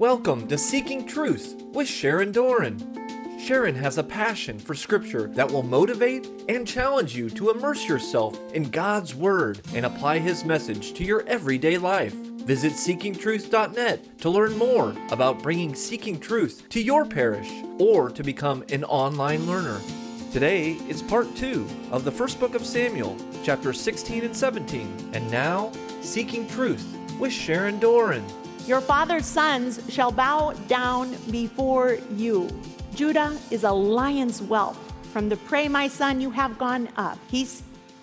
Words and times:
Welcome 0.00 0.48
to 0.48 0.56
Seeking 0.56 1.06
Truth 1.06 1.62
with 1.74 1.86
Sharon 1.86 2.32
Doran. 2.32 3.38
Sharon 3.38 3.74
has 3.74 3.98
a 3.98 4.02
passion 4.02 4.58
for 4.58 4.74
Scripture 4.74 5.26
that 5.34 5.52
will 5.52 5.62
motivate 5.62 6.26
and 6.48 6.66
challenge 6.66 7.14
you 7.14 7.28
to 7.28 7.50
immerse 7.50 7.86
yourself 7.86 8.40
in 8.54 8.70
God's 8.70 9.14
Word 9.14 9.60
and 9.74 9.84
apply 9.84 10.20
His 10.20 10.42
message 10.42 10.94
to 10.94 11.04
your 11.04 11.22
everyday 11.26 11.76
life. 11.76 12.14
Visit 12.14 12.72
seekingtruth.net 12.72 14.18
to 14.20 14.30
learn 14.30 14.56
more 14.56 14.96
about 15.10 15.42
bringing 15.42 15.74
Seeking 15.74 16.18
Truth 16.18 16.70
to 16.70 16.80
your 16.80 17.04
parish 17.04 17.50
or 17.78 18.08
to 18.08 18.22
become 18.22 18.64
an 18.70 18.84
online 18.84 19.46
learner. 19.46 19.82
Today 20.32 20.78
is 20.88 21.02
part 21.02 21.36
two 21.36 21.66
of 21.90 22.04
the 22.04 22.10
first 22.10 22.40
book 22.40 22.54
of 22.54 22.64
Samuel, 22.64 23.18
chapters 23.42 23.78
16 23.78 24.24
and 24.24 24.34
17. 24.34 25.10
And 25.12 25.30
now, 25.30 25.70
Seeking 26.00 26.48
Truth 26.48 26.86
with 27.18 27.34
Sharon 27.34 27.78
Doran. 27.78 28.24
Your 28.66 28.80
father's 28.80 29.26
sons 29.26 29.80
shall 29.88 30.12
bow 30.12 30.52
down 30.68 31.16
before 31.30 31.98
you. 32.14 32.48
Judah 32.94 33.36
is 33.50 33.64
a 33.64 33.72
lion's 33.72 34.40
whelp. 34.40 34.76
From 35.12 35.28
the 35.28 35.36
prey, 35.36 35.68
my 35.68 35.88
son, 35.88 36.20
you 36.20 36.30
have 36.30 36.58
gone 36.58 36.88
up. 36.96 37.18
He 37.28 37.44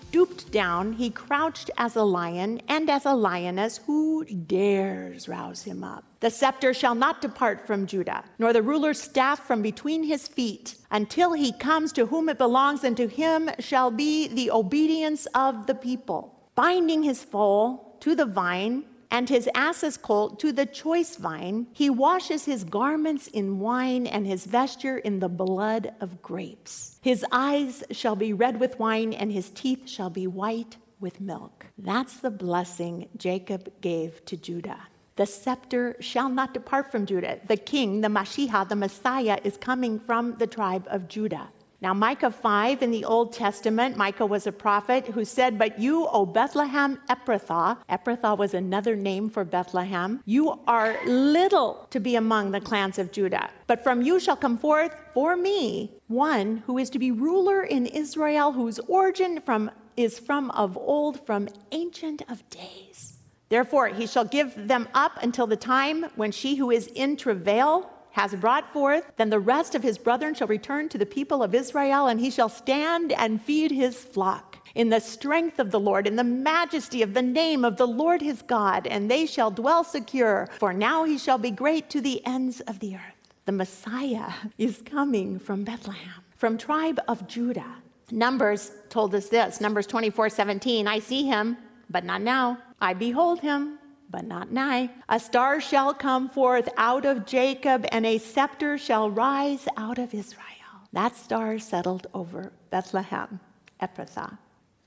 stooped 0.08 0.50
down, 0.50 0.92
he 0.94 1.10
crouched 1.10 1.70
as 1.78 1.96
a 1.96 2.02
lion 2.02 2.60
and 2.68 2.90
as 2.90 3.06
a 3.06 3.14
lioness. 3.14 3.78
Who 3.86 4.24
dares 4.24 5.28
rouse 5.28 5.62
him 5.62 5.84
up? 5.84 6.04
The 6.20 6.30
scepter 6.30 6.74
shall 6.74 6.94
not 6.94 7.22
depart 7.22 7.66
from 7.66 7.86
Judah, 7.86 8.24
nor 8.38 8.52
the 8.52 8.62
ruler's 8.62 9.00
staff 9.00 9.46
from 9.46 9.62
between 9.62 10.02
his 10.02 10.26
feet, 10.26 10.74
until 10.90 11.32
he 11.32 11.52
comes 11.52 11.92
to 11.92 12.06
whom 12.06 12.28
it 12.28 12.38
belongs, 12.38 12.84
and 12.84 12.96
to 12.96 13.06
him 13.06 13.50
shall 13.58 13.90
be 13.90 14.28
the 14.28 14.50
obedience 14.50 15.26
of 15.34 15.66
the 15.66 15.74
people. 15.74 16.34
Binding 16.54 17.02
his 17.02 17.22
foal 17.22 17.96
to 18.00 18.14
the 18.14 18.26
vine, 18.26 18.84
and 19.10 19.28
his 19.28 19.48
ass's 19.54 19.96
colt 19.96 20.38
to 20.40 20.52
the 20.52 20.66
choice 20.66 21.16
vine. 21.16 21.66
He 21.72 21.90
washes 21.90 22.44
his 22.44 22.64
garments 22.64 23.26
in 23.28 23.58
wine 23.58 24.06
and 24.06 24.26
his 24.26 24.44
vesture 24.44 24.98
in 24.98 25.20
the 25.20 25.28
blood 25.28 25.94
of 26.00 26.22
grapes. 26.22 26.98
His 27.02 27.24
eyes 27.32 27.84
shall 27.90 28.16
be 28.16 28.32
red 28.32 28.60
with 28.60 28.78
wine 28.78 29.12
and 29.12 29.32
his 29.32 29.50
teeth 29.50 29.88
shall 29.88 30.10
be 30.10 30.26
white 30.26 30.76
with 31.00 31.20
milk. 31.20 31.66
That's 31.78 32.18
the 32.18 32.30
blessing 32.30 33.08
Jacob 33.16 33.72
gave 33.80 34.24
to 34.26 34.36
Judah. 34.36 34.88
The 35.16 35.26
scepter 35.26 35.96
shall 35.98 36.28
not 36.28 36.54
depart 36.54 36.92
from 36.92 37.04
Judah. 37.04 37.40
The 37.46 37.56
king, 37.56 38.02
the 38.02 38.08
Mashiach, 38.08 38.68
the 38.68 38.76
Messiah, 38.76 39.38
is 39.42 39.56
coming 39.56 39.98
from 39.98 40.36
the 40.38 40.46
tribe 40.46 40.86
of 40.88 41.08
Judah. 41.08 41.48
Now, 41.80 41.94
Micah 41.94 42.32
5 42.32 42.82
in 42.82 42.90
the 42.90 43.04
Old 43.04 43.32
Testament, 43.32 43.96
Micah 43.96 44.26
was 44.26 44.48
a 44.48 44.52
prophet 44.52 45.06
who 45.06 45.24
said, 45.24 45.56
But 45.56 45.78
you, 45.78 46.08
O 46.08 46.26
Bethlehem 46.26 46.98
Ephrathah, 47.08 47.78
Ephrathah 47.88 48.36
was 48.36 48.52
another 48.52 48.96
name 48.96 49.30
for 49.30 49.44
Bethlehem, 49.44 50.20
you 50.24 50.58
are 50.66 50.98
little 51.06 51.86
to 51.90 52.00
be 52.00 52.16
among 52.16 52.50
the 52.50 52.60
clans 52.60 52.98
of 52.98 53.12
Judah. 53.12 53.50
But 53.68 53.84
from 53.84 54.02
you 54.02 54.18
shall 54.18 54.34
come 54.34 54.58
forth 54.58 54.92
for 55.14 55.36
me 55.36 55.92
one 56.08 56.64
who 56.66 56.78
is 56.78 56.90
to 56.90 56.98
be 56.98 57.12
ruler 57.12 57.62
in 57.62 57.86
Israel, 57.86 58.50
whose 58.50 58.80
origin 58.80 59.40
from, 59.40 59.70
is 59.96 60.18
from 60.18 60.50
of 60.50 60.76
old, 60.76 61.24
from 61.24 61.48
ancient 61.70 62.22
of 62.28 62.48
days. 62.50 63.18
Therefore, 63.50 63.86
he 63.88 64.08
shall 64.08 64.24
give 64.24 64.68
them 64.68 64.88
up 64.94 65.22
until 65.22 65.46
the 65.46 65.56
time 65.56 66.06
when 66.16 66.32
she 66.32 66.56
who 66.56 66.72
is 66.72 66.88
in 66.88 67.16
travail 67.16 67.88
has 68.12 68.34
brought 68.34 68.72
forth, 68.72 69.12
then 69.16 69.30
the 69.30 69.38
rest 69.38 69.74
of 69.74 69.82
his 69.82 69.98
brethren 69.98 70.34
shall 70.34 70.48
return 70.48 70.88
to 70.88 70.98
the 70.98 71.06
people 71.06 71.42
of 71.42 71.54
Israel, 71.54 72.06
and 72.06 72.20
he 72.20 72.30
shall 72.30 72.48
stand 72.48 73.12
and 73.12 73.40
feed 73.40 73.70
his 73.70 73.96
flock 73.96 74.58
in 74.74 74.88
the 74.88 75.00
strength 75.00 75.58
of 75.58 75.70
the 75.70 75.80
Lord, 75.80 76.06
in 76.06 76.16
the 76.16 76.24
majesty 76.24 77.02
of 77.02 77.14
the 77.14 77.22
name 77.22 77.64
of 77.64 77.76
the 77.76 77.86
Lord 77.86 78.22
his 78.22 78.42
God, 78.42 78.86
and 78.86 79.10
they 79.10 79.26
shall 79.26 79.50
dwell 79.50 79.84
secure, 79.84 80.48
for 80.58 80.72
now 80.72 81.04
he 81.04 81.18
shall 81.18 81.38
be 81.38 81.50
great 81.50 81.90
to 81.90 82.00
the 82.00 82.24
ends 82.26 82.60
of 82.62 82.78
the 82.80 82.94
earth. 82.94 83.32
The 83.44 83.52
Messiah 83.52 84.32
is 84.58 84.82
coming 84.82 85.38
from 85.38 85.64
Bethlehem, 85.64 86.22
from 86.36 86.58
tribe 86.58 87.00
of 87.08 87.26
Judah. 87.26 87.76
Numbers 88.10 88.72
told 88.88 89.14
us 89.14 89.28
this, 89.28 89.60
Numbers 89.60 89.86
24, 89.86 90.30
17, 90.30 90.86
I 90.86 90.98
see 90.98 91.24
him, 91.24 91.56
but 91.90 92.04
not 92.04 92.22
now. 92.22 92.58
I 92.80 92.94
behold 92.94 93.40
him, 93.40 93.77
but 94.10 94.24
not 94.24 94.50
nigh. 94.50 94.90
A 95.08 95.20
star 95.20 95.60
shall 95.60 95.94
come 95.94 96.28
forth 96.28 96.68
out 96.76 97.04
of 97.04 97.26
Jacob, 97.26 97.86
and 97.92 98.06
a 98.06 98.18
scepter 98.18 98.78
shall 98.78 99.10
rise 99.10 99.66
out 99.76 99.98
of 99.98 100.14
Israel. 100.14 100.44
That 100.92 101.16
star 101.16 101.58
settled 101.58 102.06
over 102.14 102.52
Bethlehem, 102.70 103.40
Ephrathah. 103.80 104.38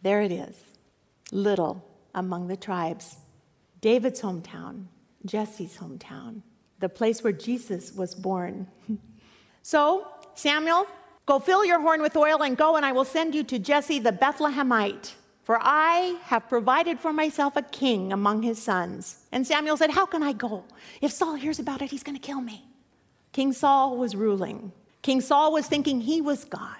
There 0.01 0.21
it 0.21 0.31
is, 0.31 0.55
little 1.31 1.85
among 2.15 2.47
the 2.47 2.57
tribes. 2.57 3.17
David's 3.81 4.21
hometown, 4.21 4.85
Jesse's 5.25 5.77
hometown, 5.77 6.41
the 6.79 6.89
place 6.89 7.23
where 7.23 7.33
Jesus 7.33 7.93
was 7.93 8.15
born. 8.15 8.67
so, 9.61 10.07
Samuel, 10.33 10.87
go 11.25 11.39
fill 11.39 11.63
your 11.63 11.79
horn 11.79 12.01
with 12.01 12.17
oil 12.17 12.41
and 12.43 12.57
go, 12.57 12.75
and 12.75 12.85
I 12.85 12.91
will 12.91 13.05
send 13.05 13.35
you 13.35 13.43
to 13.43 13.59
Jesse 13.59 13.99
the 13.99 14.11
Bethlehemite. 14.11 15.13
For 15.43 15.57
I 15.61 16.17
have 16.23 16.47
provided 16.47 16.99
for 16.99 17.11
myself 17.11 17.55
a 17.55 17.61
king 17.61 18.13
among 18.13 18.43
his 18.43 18.61
sons. 18.61 19.25
And 19.31 19.45
Samuel 19.45 19.77
said, 19.77 19.91
How 19.91 20.05
can 20.05 20.21
I 20.21 20.33
go? 20.33 20.63
If 21.01 21.11
Saul 21.11 21.35
hears 21.35 21.59
about 21.59 21.81
it, 21.81 21.89
he's 21.89 22.03
going 22.03 22.17
to 22.17 22.21
kill 22.21 22.41
me. 22.41 22.65
King 23.31 23.53
Saul 23.53 23.97
was 23.97 24.15
ruling. 24.15 24.71
King 25.01 25.21
Saul 25.21 25.51
was 25.53 25.67
thinking 25.67 26.01
he 26.01 26.21
was 26.21 26.45
God. 26.45 26.77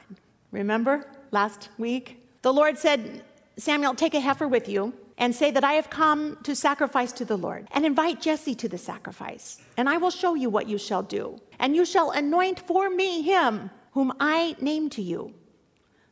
Remember 0.52 1.08
last 1.32 1.70
week? 1.78 2.28
The 2.42 2.54
Lord 2.54 2.78
said, 2.78 3.24
Samuel, 3.58 3.96
take 3.96 4.14
a 4.14 4.20
heifer 4.20 4.48
with 4.48 4.70
you 4.70 4.94
and 5.18 5.36
say 5.36 5.52
that 5.52 5.64
I 5.64 5.74
have 5.74 5.90
come 5.90 6.38
to 6.44 6.56
sacrifice 6.56 7.12
to 7.14 7.26
the 7.26 7.38
Lord, 7.38 7.68
and 7.72 7.86
invite 7.86 8.22
Jesse 8.22 8.56
to 8.56 8.68
the 8.68 8.78
sacrifice. 8.78 9.62
And 9.78 9.88
I 9.88 9.98
will 9.98 10.10
show 10.10 10.34
you 10.34 10.50
what 10.50 10.68
you 10.68 10.80
shall 10.80 11.04
do. 11.04 11.40
And 11.60 11.76
you 11.76 11.86
shall 11.86 12.10
anoint 12.10 12.60
for 12.60 12.90
me 12.90 13.22
him 13.22 13.70
whom 13.92 14.14
I 14.20 14.56
name 14.60 14.90
to 14.92 15.02
you. 15.02 15.34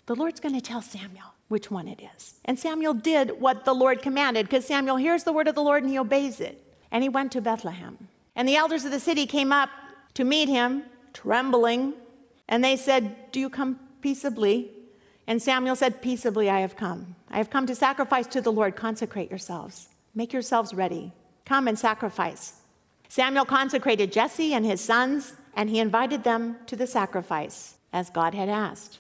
The 0.06 0.16
Lord's 0.16 0.40
going 0.40 0.54
to 0.54 0.62
tell 0.62 0.84
Samuel 0.84 1.34
which 1.50 1.70
one 1.70 1.88
it 1.88 2.00
is. 2.16 2.36
And 2.46 2.58
Samuel 2.58 2.94
did 2.94 3.42
what 3.42 3.66
the 3.66 3.74
Lord 3.74 4.02
commanded 4.02 4.46
because 4.46 4.66
Samuel 4.66 4.96
hears 4.96 5.24
the 5.26 5.34
word 5.34 5.48
of 5.48 5.56
the 5.56 5.64
Lord 5.64 5.84
and 5.84 5.92
he 5.92 6.00
obeys 6.00 6.40
it. 6.40 6.64
And 6.92 7.04
he 7.04 7.10
went 7.10 7.32
to 7.34 7.42
Bethlehem. 7.42 8.08
And 8.36 8.48
the 8.48 8.56
elders 8.56 8.86
of 8.86 8.92
the 8.92 9.00
city 9.00 9.26
came 9.26 9.52
up 9.52 9.70
to 10.14 10.24
meet 10.24 10.48
him, 10.48 10.84
trembling. 11.14 11.94
And 12.48 12.64
they 12.64 12.78
said, 12.78 13.32
Do 13.32 13.40
you 13.40 13.50
come 13.50 13.80
peaceably? 14.02 14.72
And 15.28 15.42
Samuel 15.42 15.76
said, 15.76 16.02
Peaceably 16.02 16.50
I 16.50 16.62
have 16.62 16.76
come. 16.76 17.16
I 17.30 17.38
have 17.38 17.50
come 17.50 17.68
to 17.68 17.76
sacrifice 17.76 18.28
to 18.28 18.42
the 18.42 18.52
Lord. 18.52 18.76
Consecrate 18.76 19.30
yourselves. 19.30 19.90
Make 20.16 20.34
yourselves 20.34 20.74
ready. 20.74 21.12
Come 21.46 21.68
and 21.68 21.78
sacrifice. 21.78 22.54
Samuel 23.08 23.46
consecrated 23.46 24.12
Jesse 24.12 24.54
and 24.54 24.66
his 24.66 24.82
sons, 24.82 25.34
and 25.56 25.70
he 25.70 25.80
invited 25.80 26.24
them 26.24 26.58
to 26.68 26.76
the 26.76 26.88
sacrifice 26.88 27.76
as 27.92 28.10
God 28.10 28.36
had 28.36 28.50
asked. 28.50 29.00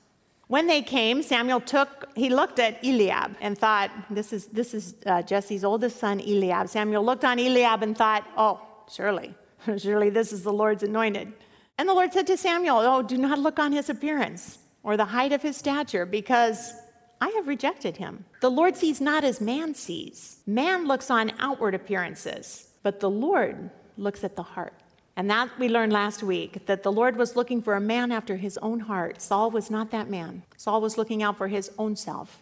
When 0.49 0.65
they 0.65 0.81
came, 0.81 1.21
Samuel 1.21 1.61
took, 1.61 2.09
he 2.15 2.31
looked 2.31 2.57
at 2.57 2.83
Eliab 2.83 3.35
and 3.39 3.55
thought, 3.55 3.91
this 4.09 4.33
is, 4.33 4.47
this 4.47 4.73
is 4.73 4.95
uh, 5.05 5.21
Jesse's 5.21 5.63
oldest 5.63 5.99
son, 5.99 6.19
Eliab. 6.19 6.69
Samuel 6.69 7.05
looked 7.05 7.23
on 7.23 7.37
Eliab 7.37 7.83
and 7.83 7.95
thought, 7.95 8.25
oh, 8.35 8.59
surely, 8.91 9.35
surely 9.77 10.09
this 10.09 10.33
is 10.33 10.41
the 10.41 10.51
Lord's 10.51 10.81
anointed. 10.81 11.31
And 11.77 11.87
the 11.87 11.93
Lord 11.93 12.11
said 12.11 12.25
to 12.25 12.35
Samuel, 12.35 12.79
oh, 12.79 13.03
do 13.03 13.15
not 13.15 13.37
look 13.37 13.59
on 13.59 13.71
his 13.71 13.91
appearance 13.91 14.57
or 14.81 14.97
the 14.97 15.05
height 15.05 15.33
of 15.33 15.43
his 15.43 15.55
stature, 15.55 16.07
because 16.07 16.73
I 17.21 17.29
have 17.35 17.47
rejected 17.47 17.97
him. 17.97 18.25
The 18.41 18.49
Lord 18.49 18.75
sees 18.75 18.99
not 18.99 19.23
as 19.23 19.39
man 19.39 19.75
sees. 19.75 20.39
Man 20.47 20.87
looks 20.87 21.11
on 21.11 21.31
outward 21.37 21.75
appearances, 21.75 22.69
but 22.81 22.99
the 22.99 23.09
Lord 23.09 23.69
looks 23.97 24.23
at 24.23 24.35
the 24.35 24.41
heart. 24.41 24.73
And 25.19 25.29
that 25.29 25.49
we 25.59 25.67
learned 25.67 25.91
last 25.91 26.23
week 26.23 26.65
that 26.65 26.81
the 26.81 26.93
Lord 26.93 27.17
was 27.17 27.35
looking 27.35 27.61
for 27.61 27.75
a 27.75 27.81
man 27.81 28.09
after 28.09 28.37
his 28.37 28.57
own 28.59 28.79
heart. 28.79 29.21
Saul 29.21 29.51
was 29.51 29.69
not 29.69 29.91
that 29.91 30.09
man. 30.09 30.43
Saul 30.55 30.79
was 30.79 30.97
looking 30.97 31.21
out 31.21 31.37
for 31.37 31.49
his 31.49 31.69
own 31.77 31.97
self. 31.97 32.41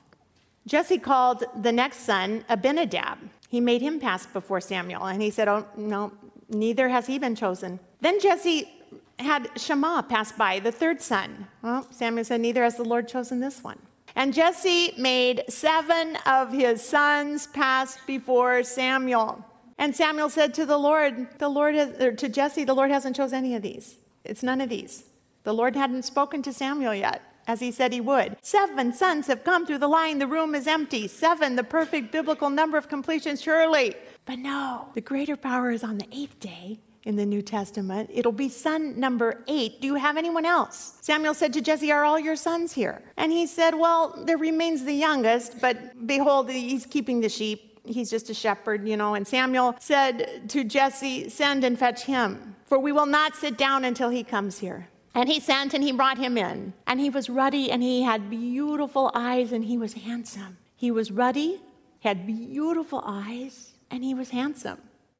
Jesse 0.67 0.99
called 0.99 1.43
the 1.59 1.71
next 1.71 2.01
son 2.01 2.45
Abinadab. 2.47 3.17
He 3.49 3.59
made 3.59 3.81
him 3.81 3.99
pass 3.99 4.27
before 4.27 4.61
Samuel, 4.61 5.05
and 5.05 5.23
he 5.23 5.31
said, 5.31 5.47
Oh, 5.47 5.65
no, 5.75 6.11
neither 6.49 6.87
has 6.89 7.07
he 7.07 7.17
been 7.17 7.33
chosen. 7.33 7.79
Then 7.99 8.19
Jesse 8.19 8.69
had 9.17 9.49
Shammah 9.59 10.05
pass 10.07 10.31
by, 10.31 10.59
the 10.59 10.71
third 10.71 11.01
son. 11.01 11.47
Well, 11.63 11.87
Samuel 11.89 12.25
said, 12.25 12.41
Neither 12.41 12.61
has 12.63 12.77
the 12.77 12.85
Lord 12.85 13.07
chosen 13.07 13.39
this 13.39 13.63
one. 13.63 13.79
And 14.15 14.35
Jesse 14.35 14.93
made 14.99 15.45
seven 15.49 16.15
of 16.27 16.51
his 16.51 16.83
sons 16.83 17.47
pass 17.47 17.97
before 18.05 18.61
Samuel. 18.61 19.43
And 19.77 19.95
Samuel 19.95 20.29
said 20.29 20.53
to 20.55 20.65
the 20.65 20.77
Lord, 20.77 21.27
the 21.37 21.49
Lord 21.49 21.75
has, 21.75 21.99
or 22.01 22.11
to 22.11 22.29
Jesse, 22.29 22.63
the 22.63 22.73
Lord 22.73 22.91
hasn't 22.91 23.15
chose 23.15 23.33
any 23.33 23.55
of 23.55 23.61
these. 23.61 23.97
It's 24.23 24.43
none 24.43 24.61
of 24.61 24.69
these. 24.69 25.05
The 25.43 25.53
Lord 25.53 25.75
hadn't 25.75 26.03
spoken 26.03 26.41
to 26.43 26.51
Samuel 26.51 26.95
yet, 26.95 27.21
as 27.47 27.59
he 27.59 27.71
said 27.71 27.93
he 27.93 28.01
would. 28.01 28.37
Seven 28.41 28.91
sons 28.91 29.27
have 29.27 29.43
come 29.43 29.65
through 29.65 29.77
the 29.77 29.87
line. 29.87 30.19
The 30.19 30.27
room 30.27 30.55
is 30.55 30.67
empty. 30.67 31.07
Seven, 31.07 31.55
the 31.55 31.63
perfect 31.63 32.11
biblical 32.11 32.49
number 32.49 32.77
of 32.77 32.89
completion, 32.89 33.37
surely. 33.37 33.95
But 34.25 34.39
no, 34.39 34.89
the 34.93 35.01
greater 35.01 35.37
power 35.37 35.71
is 35.71 35.83
on 35.83 35.99
the 35.99 36.07
eighth 36.11 36.39
day 36.39 36.79
in 37.03 37.15
the 37.15 37.25
New 37.25 37.41
Testament. 37.41 38.09
It'll 38.13 38.33
be 38.33 38.49
son 38.49 38.99
number 38.99 39.45
eight. 39.47 39.79
Do 39.79 39.87
you 39.87 39.95
have 39.95 40.17
anyone 40.17 40.45
else? 40.45 40.97
Samuel 40.99 41.33
said 41.33 41.53
to 41.53 41.61
Jesse, 41.61 41.89
Are 41.89 42.03
all 42.03 42.19
your 42.19 42.35
sons 42.35 42.73
here? 42.73 43.01
And 43.15 43.31
he 43.31 43.47
said, 43.47 43.75
Well, 43.75 44.21
there 44.25 44.37
remains 44.37 44.83
the 44.83 44.93
youngest, 44.93 45.61
but 45.61 46.05
behold, 46.05 46.49
he's 46.49 46.85
keeping 46.85 47.21
the 47.21 47.29
sheep 47.29 47.66
He's 47.89 48.09
just 48.09 48.29
a 48.29 48.33
shepherd, 48.33 48.87
you 48.87 48.97
know. 48.97 49.15
And 49.15 49.27
Samuel 49.27 49.75
said 49.79 50.49
to 50.49 50.63
Jesse, 50.63 51.29
Send 51.29 51.63
and 51.63 51.77
fetch 51.77 52.03
him, 52.03 52.55
for 52.65 52.79
we 52.79 52.91
will 52.91 53.05
not 53.05 53.35
sit 53.35 53.57
down 53.57 53.85
until 53.85 54.09
he 54.09 54.23
comes 54.23 54.59
here. 54.59 54.89
And 55.13 55.27
he 55.27 55.39
sent 55.39 55.73
and 55.73 55.83
he 55.83 55.91
brought 55.91 56.19
him 56.19 56.37
in. 56.37 56.73
And 56.85 56.99
he 56.99 57.09
was 57.09 57.29
ruddy 57.29 57.71
and 57.71 57.81
he 57.81 58.03
had 58.03 58.29
beautiful 58.29 59.11
eyes 59.15 59.51
and 59.51 59.65
he 59.65 59.77
was 59.77 59.93
handsome. 59.93 60.57
He 60.75 60.91
was 60.91 61.11
ruddy, 61.11 61.59
had 62.01 62.27
beautiful 62.27 63.03
eyes, 63.03 63.73
and 63.89 64.03
he 64.03 64.13
was 64.13 64.29
handsome. 64.29 64.77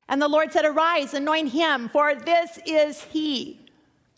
And 0.08 0.22
the 0.22 0.28
Lord 0.28 0.54
said, 0.54 0.66
Arise, 0.66 1.14
anoint 1.14 1.50
him, 1.50 1.90
for 1.90 2.14
this 2.14 2.60
is 2.66 3.02
he. 3.02 3.60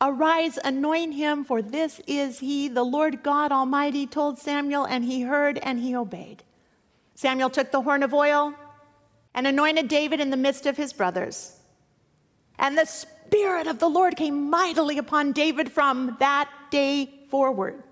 Arise, 0.02 0.60
anoint 0.64 1.14
him, 1.14 1.44
for 1.44 1.62
this 1.62 2.00
is 2.06 2.40
he. 2.40 2.68
The 2.68 2.84
Lord 2.84 3.24
God 3.24 3.52
Almighty 3.52 4.06
told 4.06 4.38
Samuel, 4.38 4.86
and 4.86 5.06
he 5.06 5.22
heard 5.22 5.58
and 5.60 5.80
he 5.80 5.96
obeyed. 5.96 6.44
Samuel 7.20 7.50
took 7.50 7.70
the 7.70 7.82
horn 7.82 8.02
of 8.02 8.14
oil 8.14 8.54
and 9.34 9.46
anointed 9.46 9.90
David 9.90 10.22
in 10.22 10.30
the 10.30 10.38
midst 10.38 10.66
of 10.66 10.78
his 10.78 10.94
brothers. 10.94 11.60
And 12.58 12.78
the 12.78 12.86
Spirit 12.86 13.68
of 13.68 13.80
the 13.80 13.90
Lord 13.90 14.16
came 14.16 14.50
mightily 14.50 14.98
upon 14.98 15.34
David 15.34 15.70
from 15.70 16.16
that 16.22 16.50
day 16.72 17.26
forward. 17.30 17.84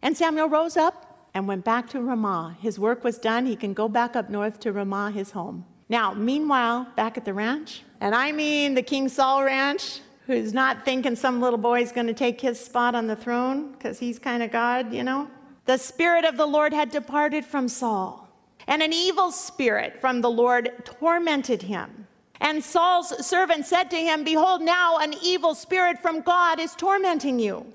And 0.00 0.16
Samuel 0.16 0.48
rose 0.48 0.76
up 0.76 1.28
and 1.34 1.48
went 1.48 1.64
back 1.64 1.88
to 1.88 2.00
Ramah. 2.00 2.56
His 2.60 2.78
work 2.78 3.02
was 3.02 3.18
done. 3.18 3.46
He 3.46 3.56
can 3.56 3.74
go 3.74 3.88
back 3.88 4.14
up 4.14 4.30
north 4.30 4.60
to 4.60 4.70
Ramah, 4.70 5.10
his 5.10 5.32
home. 5.32 5.64
Now, 5.88 6.14
meanwhile, 6.14 6.86
back 6.94 7.16
at 7.16 7.24
the 7.24 7.34
ranch, 7.34 7.82
and 8.00 8.14
I 8.14 8.30
mean 8.30 8.74
the 8.74 8.82
King 8.82 9.08
Saul 9.08 9.42
ranch, 9.42 10.02
who's 10.28 10.54
not 10.54 10.84
thinking 10.84 11.16
some 11.16 11.40
little 11.40 11.58
boy's 11.58 11.90
going 11.90 12.06
to 12.06 12.14
take 12.14 12.40
his 12.40 12.60
spot 12.60 12.94
on 12.94 13.08
the 13.08 13.16
throne 13.16 13.72
because 13.72 13.98
he's 13.98 14.20
kind 14.20 14.40
of 14.40 14.52
God, 14.52 14.94
you 14.94 15.02
know? 15.02 15.28
The 15.64 15.78
Spirit 15.78 16.24
of 16.24 16.36
the 16.36 16.46
Lord 16.46 16.72
had 16.72 16.92
departed 16.92 17.44
from 17.44 17.66
Saul, 17.66 18.27
and 18.68 18.82
an 18.82 18.92
evil 18.92 19.32
spirit 19.32 19.98
from 20.00 20.20
the 20.20 20.30
Lord 20.30 20.70
tormented 20.84 21.62
him. 21.62 22.06
And 22.40 22.62
Saul's 22.62 23.26
servant 23.26 23.66
said 23.66 23.90
to 23.90 23.96
him, 23.96 24.22
Behold, 24.22 24.62
now 24.62 24.98
an 24.98 25.14
evil 25.22 25.54
spirit 25.54 25.98
from 25.98 26.20
God 26.20 26.60
is 26.60 26.74
tormenting 26.76 27.40
you. 27.40 27.66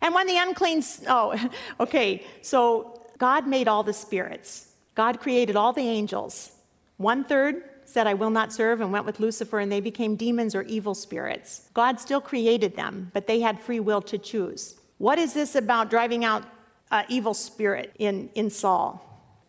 And 0.00 0.14
when 0.14 0.26
the 0.26 0.38
unclean, 0.38 0.82
oh, 1.08 1.50
okay, 1.80 2.24
so 2.40 3.02
God 3.18 3.46
made 3.46 3.68
all 3.68 3.82
the 3.82 3.92
spirits, 3.92 4.72
God 4.94 5.20
created 5.20 5.56
all 5.56 5.74
the 5.74 5.82
angels. 5.82 6.52
One 6.96 7.24
third 7.24 7.64
said, 7.84 8.06
I 8.06 8.14
will 8.14 8.30
not 8.30 8.52
serve, 8.52 8.80
and 8.80 8.90
went 8.90 9.04
with 9.04 9.20
Lucifer, 9.20 9.58
and 9.58 9.70
they 9.70 9.80
became 9.80 10.16
demons 10.16 10.54
or 10.54 10.62
evil 10.62 10.94
spirits. 10.94 11.68
God 11.74 12.00
still 12.00 12.20
created 12.20 12.74
them, 12.74 13.10
but 13.12 13.26
they 13.26 13.40
had 13.40 13.60
free 13.60 13.80
will 13.80 14.02
to 14.02 14.16
choose. 14.16 14.76
What 14.98 15.18
is 15.18 15.34
this 15.34 15.54
about 15.54 15.90
driving 15.90 16.24
out 16.24 16.44
uh, 16.90 17.02
evil 17.08 17.34
spirit 17.34 17.94
in, 17.98 18.30
in 18.34 18.48
Saul? 18.48 19.02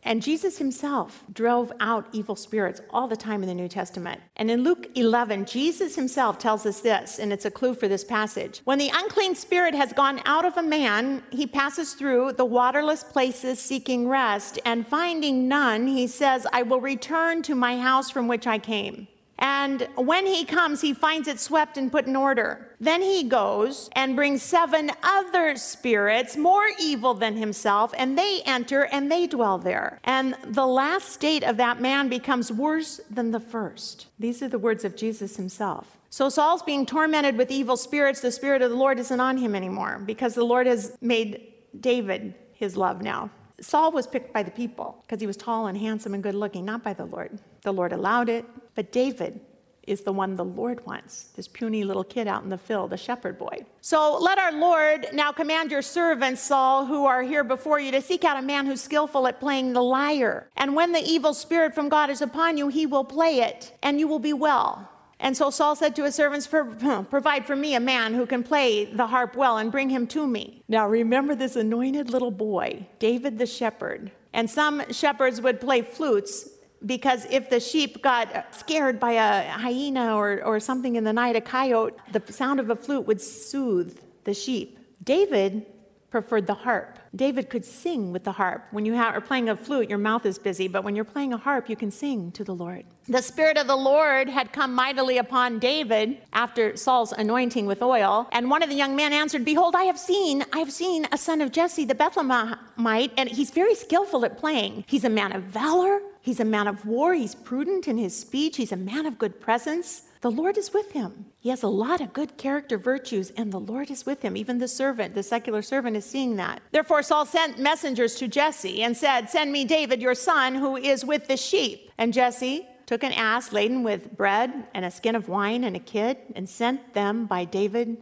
And 0.07 0.23
Jesus 0.23 0.57
himself 0.57 1.25
drove 1.33 1.73
out 1.81 2.07
evil 2.13 2.37
spirits 2.37 2.79
all 2.91 3.09
the 3.09 3.17
time 3.17 3.43
in 3.43 3.49
the 3.49 3.53
New 3.53 3.67
Testament. 3.67 4.21
And 4.37 4.49
in 4.49 4.63
Luke 4.63 4.87
11, 4.95 5.43
Jesus 5.43 5.95
himself 5.95 6.39
tells 6.39 6.65
us 6.65 6.79
this, 6.79 7.19
and 7.19 7.33
it's 7.33 7.43
a 7.43 7.51
clue 7.51 7.73
for 7.73 7.89
this 7.89 8.05
passage. 8.05 8.61
When 8.63 8.79
the 8.79 8.89
unclean 8.93 9.35
spirit 9.35 9.75
has 9.75 9.91
gone 9.91 10.21
out 10.23 10.45
of 10.45 10.55
a 10.55 10.63
man, 10.63 11.23
he 11.29 11.45
passes 11.45 11.93
through 11.93 12.31
the 12.37 12.45
waterless 12.45 13.03
places 13.03 13.59
seeking 13.59 14.07
rest, 14.07 14.59
and 14.63 14.87
finding 14.87 15.49
none, 15.49 15.87
he 15.87 16.07
says, 16.07 16.47
I 16.53 16.61
will 16.61 16.79
return 16.79 17.41
to 17.41 17.53
my 17.53 17.77
house 17.77 18.09
from 18.09 18.29
which 18.29 18.47
I 18.47 18.59
came. 18.59 19.09
And 19.39 19.87
when 19.95 20.25
he 20.25 20.45
comes, 20.45 20.81
he 20.81 20.93
finds 20.93 21.27
it 21.27 21.39
swept 21.39 21.77
and 21.77 21.91
put 21.91 22.07
in 22.07 22.15
order. 22.15 22.75
Then 22.79 23.01
he 23.01 23.23
goes 23.23 23.89
and 23.93 24.15
brings 24.15 24.41
seven 24.41 24.91
other 25.03 25.55
spirits, 25.55 26.35
more 26.35 26.67
evil 26.79 27.13
than 27.13 27.37
himself, 27.37 27.93
and 27.97 28.17
they 28.17 28.41
enter 28.45 28.85
and 28.85 29.11
they 29.11 29.27
dwell 29.27 29.57
there. 29.57 29.99
And 30.03 30.35
the 30.43 30.65
last 30.65 31.09
state 31.09 31.43
of 31.43 31.57
that 31.57 31.81
man 31.81 32.09
becomes 32.09 32.51
worse 32.51 32.99
than 33.09 33.31
the 33.31 33.39
first. 33.39 34.07
These 34.19 34.41
are 34.41 34.49
the 34.49 34.59
words 34.59 34.83
of 34.83 34.95
Jesus 34.95 35.35
himself. 35.35 35.97
So 36.09 36.29
Saul's 36.29 36.63
being 36.63 36.85
tormented 36.85 37.37
with 37.37 37.51
evil 37.51 37.77
spirits. 37.77 38.21
The 38.21 38.31
Spirit 38.31 38.61
of 38.61 38.71
the 38.71 38.77
Lord 38.77 38.97
isn't 38.99 39.19
on 39.19 39.37
him 39.37 39.53
anymore 39.53 40.01
because 40.05 40.33
the 40.33 40.45
Lord 40.45 40.65
has 40.65 40.97
made 41.01 41.53
David 41.79 42.33
his 42.53 42.75
love 42.75 43.01
now. 43.01 43.29
Saul 43.59 43.91
was 43.91 44.05
picked 44.05 44.33
by 44.33 44.43
the 44.43 44.51
people 44.51 44.97
because 45.01 45.19
he 45.19 45.27
was 45.27 45.37
tall 45.37 45.67
and 45.67 45.77
handsome 45.77 46.13
and 46.13 46.21
good 46.21 46.35
looking, 46.35 46.63
not 46.63 46.83
by 46.83 46.93
the 46.93 47.05
Lord. 47.05 47.39
The 47.63 47.73
Lord 47.73 47.91
allowed 47.91 48.29
it, 48.29 48.45
but 48.75 48.91
David 48.91 49.39
is 49.87 50.01
the 50.01 50.11
one 50.11 50.35
the 50.35 50.45
Lord 50.45 50.85
wants, 50.85 51.29
this 51.35 51.47
puny 51.47 51.85
little 51.85 52.03
kid 52.03 52.27
out 52.27 52.43
in 52.43 52.49
the 52.49 52.57
field, 52.57 52.89
the 52.89 52.97
shepherd 52.97 53.39
boy. 53.39 53.65
So 53.79 54.17
let 54.19 54.37
our 54.37 54.51
Lord 54.51 55.07
now 55.13 55.31
command 55.31 55.71
your 55.71 55.81
servants, 55.81 56.41
Saul, 56.41 56.85
who 56.85 57.05
are 57.05 57.23
here 57.23 57.43
before 57.43 57.79
you, 57.79 57.91
to 57.91 58.01
seek 58.01 58.25
out 58.25 58.37
a 58.37 58.41
man 58.41 58.65
who's 58.65 58.81
skillful 58.81 59.27
at 59.27 59.39
playing 59.39 59.71
the 59.71 59.81
lyre. 59.81 60.49
And 60.57 60.75
when 60.75 60.91
the 60.91 60.99
evil 60.99 61.33
spirit 61.33 61.73
from 61.73 61.87
God 61.87 62.09
is 62.09 62.21
upon 62.21 62.57
you, 62.57 62.67
he 62.67 62.85
will 62.85 63.05
play 63.05 63.39
it, 63.39 63.73
and 63.81 63.97
you 63.97 64.09
will 64.09 64.19
be 64.19 64.33
well. 64.33 64.89
And 65.19 65.35
so 65.35 65.49
Saul 65.49 65.75
said 65.75 65.95
to 65.95 66.03
his 66.03 66.15
servants, 66.15 66.47
Provide 66.47 67.45
for 67.45 67.55
me 67.55 67.75
a 67.75 67.79
man 67.79 68.13
who 68.13 68.25
can 68.25 68.43
play 68.43 68.85
the 68.85 69.07
harp 69.07 69.35
well 69.35 69.57
and 69.57 69.71
bring 69.71 69.89
him 69.89 70.05
to 70.07 70.27
me. 70.27 70.63
Now 70.67 70.87
remember 70.87 71.33
this 71.33 71.55
anointed 71.55 72.09
little 72.09 72.31
boy, 72.31 72.87
David 72.99 73.37
the 73.37 73.47
shepherd. 73.47 74.11
And 74.33 74.49
some 74.49 74.91
shepherds 74.91 75.41
would 75.41 75.59
play 75.59 75.81
flutes 75.81 76.49
because 76.85 77.25
if 77.31 77.49
the 77.49 77.59
sheep 77.59 78.03
got 78.03 78.53
scared 78.53 78.99
by 78.99 79.13
a 79.13 79.49
hyena 79.49 80.15
or, 80.15 80.43
or 80.43 80.59
something 80.59 80.95
in 80.95 81.03
the 81.03 81.13
night, 81.13 81.35
a 81.35 81.41
coyote, 81.41 81.95
the 82.11 82.21
sound 82.31 82.59
of 82.59 82.69
a 82.69 82.75
flute 82.75 83.07
would 83.07 83.19
soothe 83.19 83.97
the 84.25 84.33
sheep. 84.33 84.77
David 85.03 85.65
preferred 86.09 86.47
the 86.47 86.53
harp. 86.53 86.99
David 87.15 87.49
could 87.49 87.65
sing 87.65 88.13
with 88.13 88.23
the 88.23 88.31
harp. 88.31 88.65
When 88.71 88.85
you 88.85 88.95
are 88.95 89.19
playing 89.19 89.49
a 89.49 89.55
flute, 89.55 89.89
your 89.89 89.97
mouth 89.97 90.25
is 90.25 90.39
busy, 90.39 90.67
but 90.67 90.83
when 90.83 90.95
you're 90.95 91.03
playing 91.05 91.33
a 91.33 91.37
harp, 91.37 91.69
you 91.69 91.75
can 91.75 91.91
sing 91.91 92.31
to 92.31 92.43
the 92.43 92.55
Lord. 92.55 92.85
The 93.09 93.21
Spirit 93.21 93.57
of 93.57 93.67
the 93.67 93.75
Lord 93.75 94.29
had 94.29 94.53
come 94.53 94.73
mightily 94.73 95.17
upon 95.17 95.59
David 95.59 96.17
after 96.33 96.77
Saul's 96.77 97.11
anointing 97.11 97.65
with 97.65 97.81
oil. 97.81 98.27
And 98.31 98.49
one 98.49 98.63
of 98.63 98.69
the 98.69 98.75
young 98.75 98.95
men 98.95 99.11
answered, 99.11 99.43
Behold, 99.43 99.75
I 99.75 99.83
have 99.83 99.99
seen, 99.99 100.45
I 100.53 100.59
have 100.59 100.71
seen 100.71 101.07
a 101.11 101.17
son 101.17 101.41
of 101.41 101.51
Jesse 101.51 101.85
the 101.85 101.95
Bethlehemite, 101.95 103.11
and 103.17 103.29
he's 103.29 103.51
very 103.51 103.75
skillful 103.75 104.23
at 104.23 104.37
playing. 104.37 104.85
He's 104.87 105.03
a 105.03 105.09
man 105.09 105.33
of 105.33 105.43
valor, 105.43 105.99
he's 106.21 106.39
a 106.39 106.45
man 106.45 106.67
of 106.67 106.85
war, 106.85 107.13
he's 107.13 107.35
prudent 107.35 107.87
in 107.87 107.97
his 107.97 108.17
speech, 108.17 108.57
he's 108.57 108.71
a 108.71 108.77
man 108.77 109.05
of 109.05 109.17
good 109.17 109.39
presence. 109.41 110.03
The 110.21 110.31
Lord 110.31 110.57
is 110.57 110.73
with 110.73 110.91
him. 110.91 111.27
He 111.39 111.49
has 111.49 111.63
a 111.63 111.67
lot 111.67 112.01
of 112.01 112.13
good 112.13 112.37
character 112.37 112.77
virtues, 112.77 113.31
and 113.31 113.51
the 113.51 113.59
Lord 113.59 113.91
is 113.91 114.05
with 114.05 114.21
him. 114.21 114.35
Even 114.35 114.57
the 114.57 114.67
servant, 114.67 115.13
the 115.13 115.23
secular 115.23 115.61
servant, 115.61 115.95
is 115.95 116.05
seeing 116.05 116.35
that. 116.37 116.61
Therefore, 116.71 117.03
Saul 117.03 117.25
sent 117.25 117.59
messengers 117.59 118.15
to 118.15 118.27
Jesse 118.27 118.81
and 118.81 118.97
said, 118.97 119.29
Send 119.29 119.51
me 119.51 119.65
David, 119.65 120.01
your 120.01 120.15
son, 120.15 120.55
who 120.55 120.75
is 120.75 121.05
with 121.05 121.27
the 121.27 121.37
sheep. 121.37 121.91
And 121.97 122.13
Jesse 122.13 122.67
took 122.85 123.03
an 123.03 123.11
ass 123.13 123.51
laden 123.51 123.83
with 123.83 124.15
bread 124.15 124.51
and 124.73 124.85
a 124.85 124.91
skin 124.91 125.15
of 125.15 125.27
wine 125.27 125.63
and 125.63 125.75
a 125.75 125.79
kid 125.79 126.17
and 126.35 126.49
sent 126.49 126.93
them 126.93 127.25
by 127.25 127.45
David, 127.45 127.97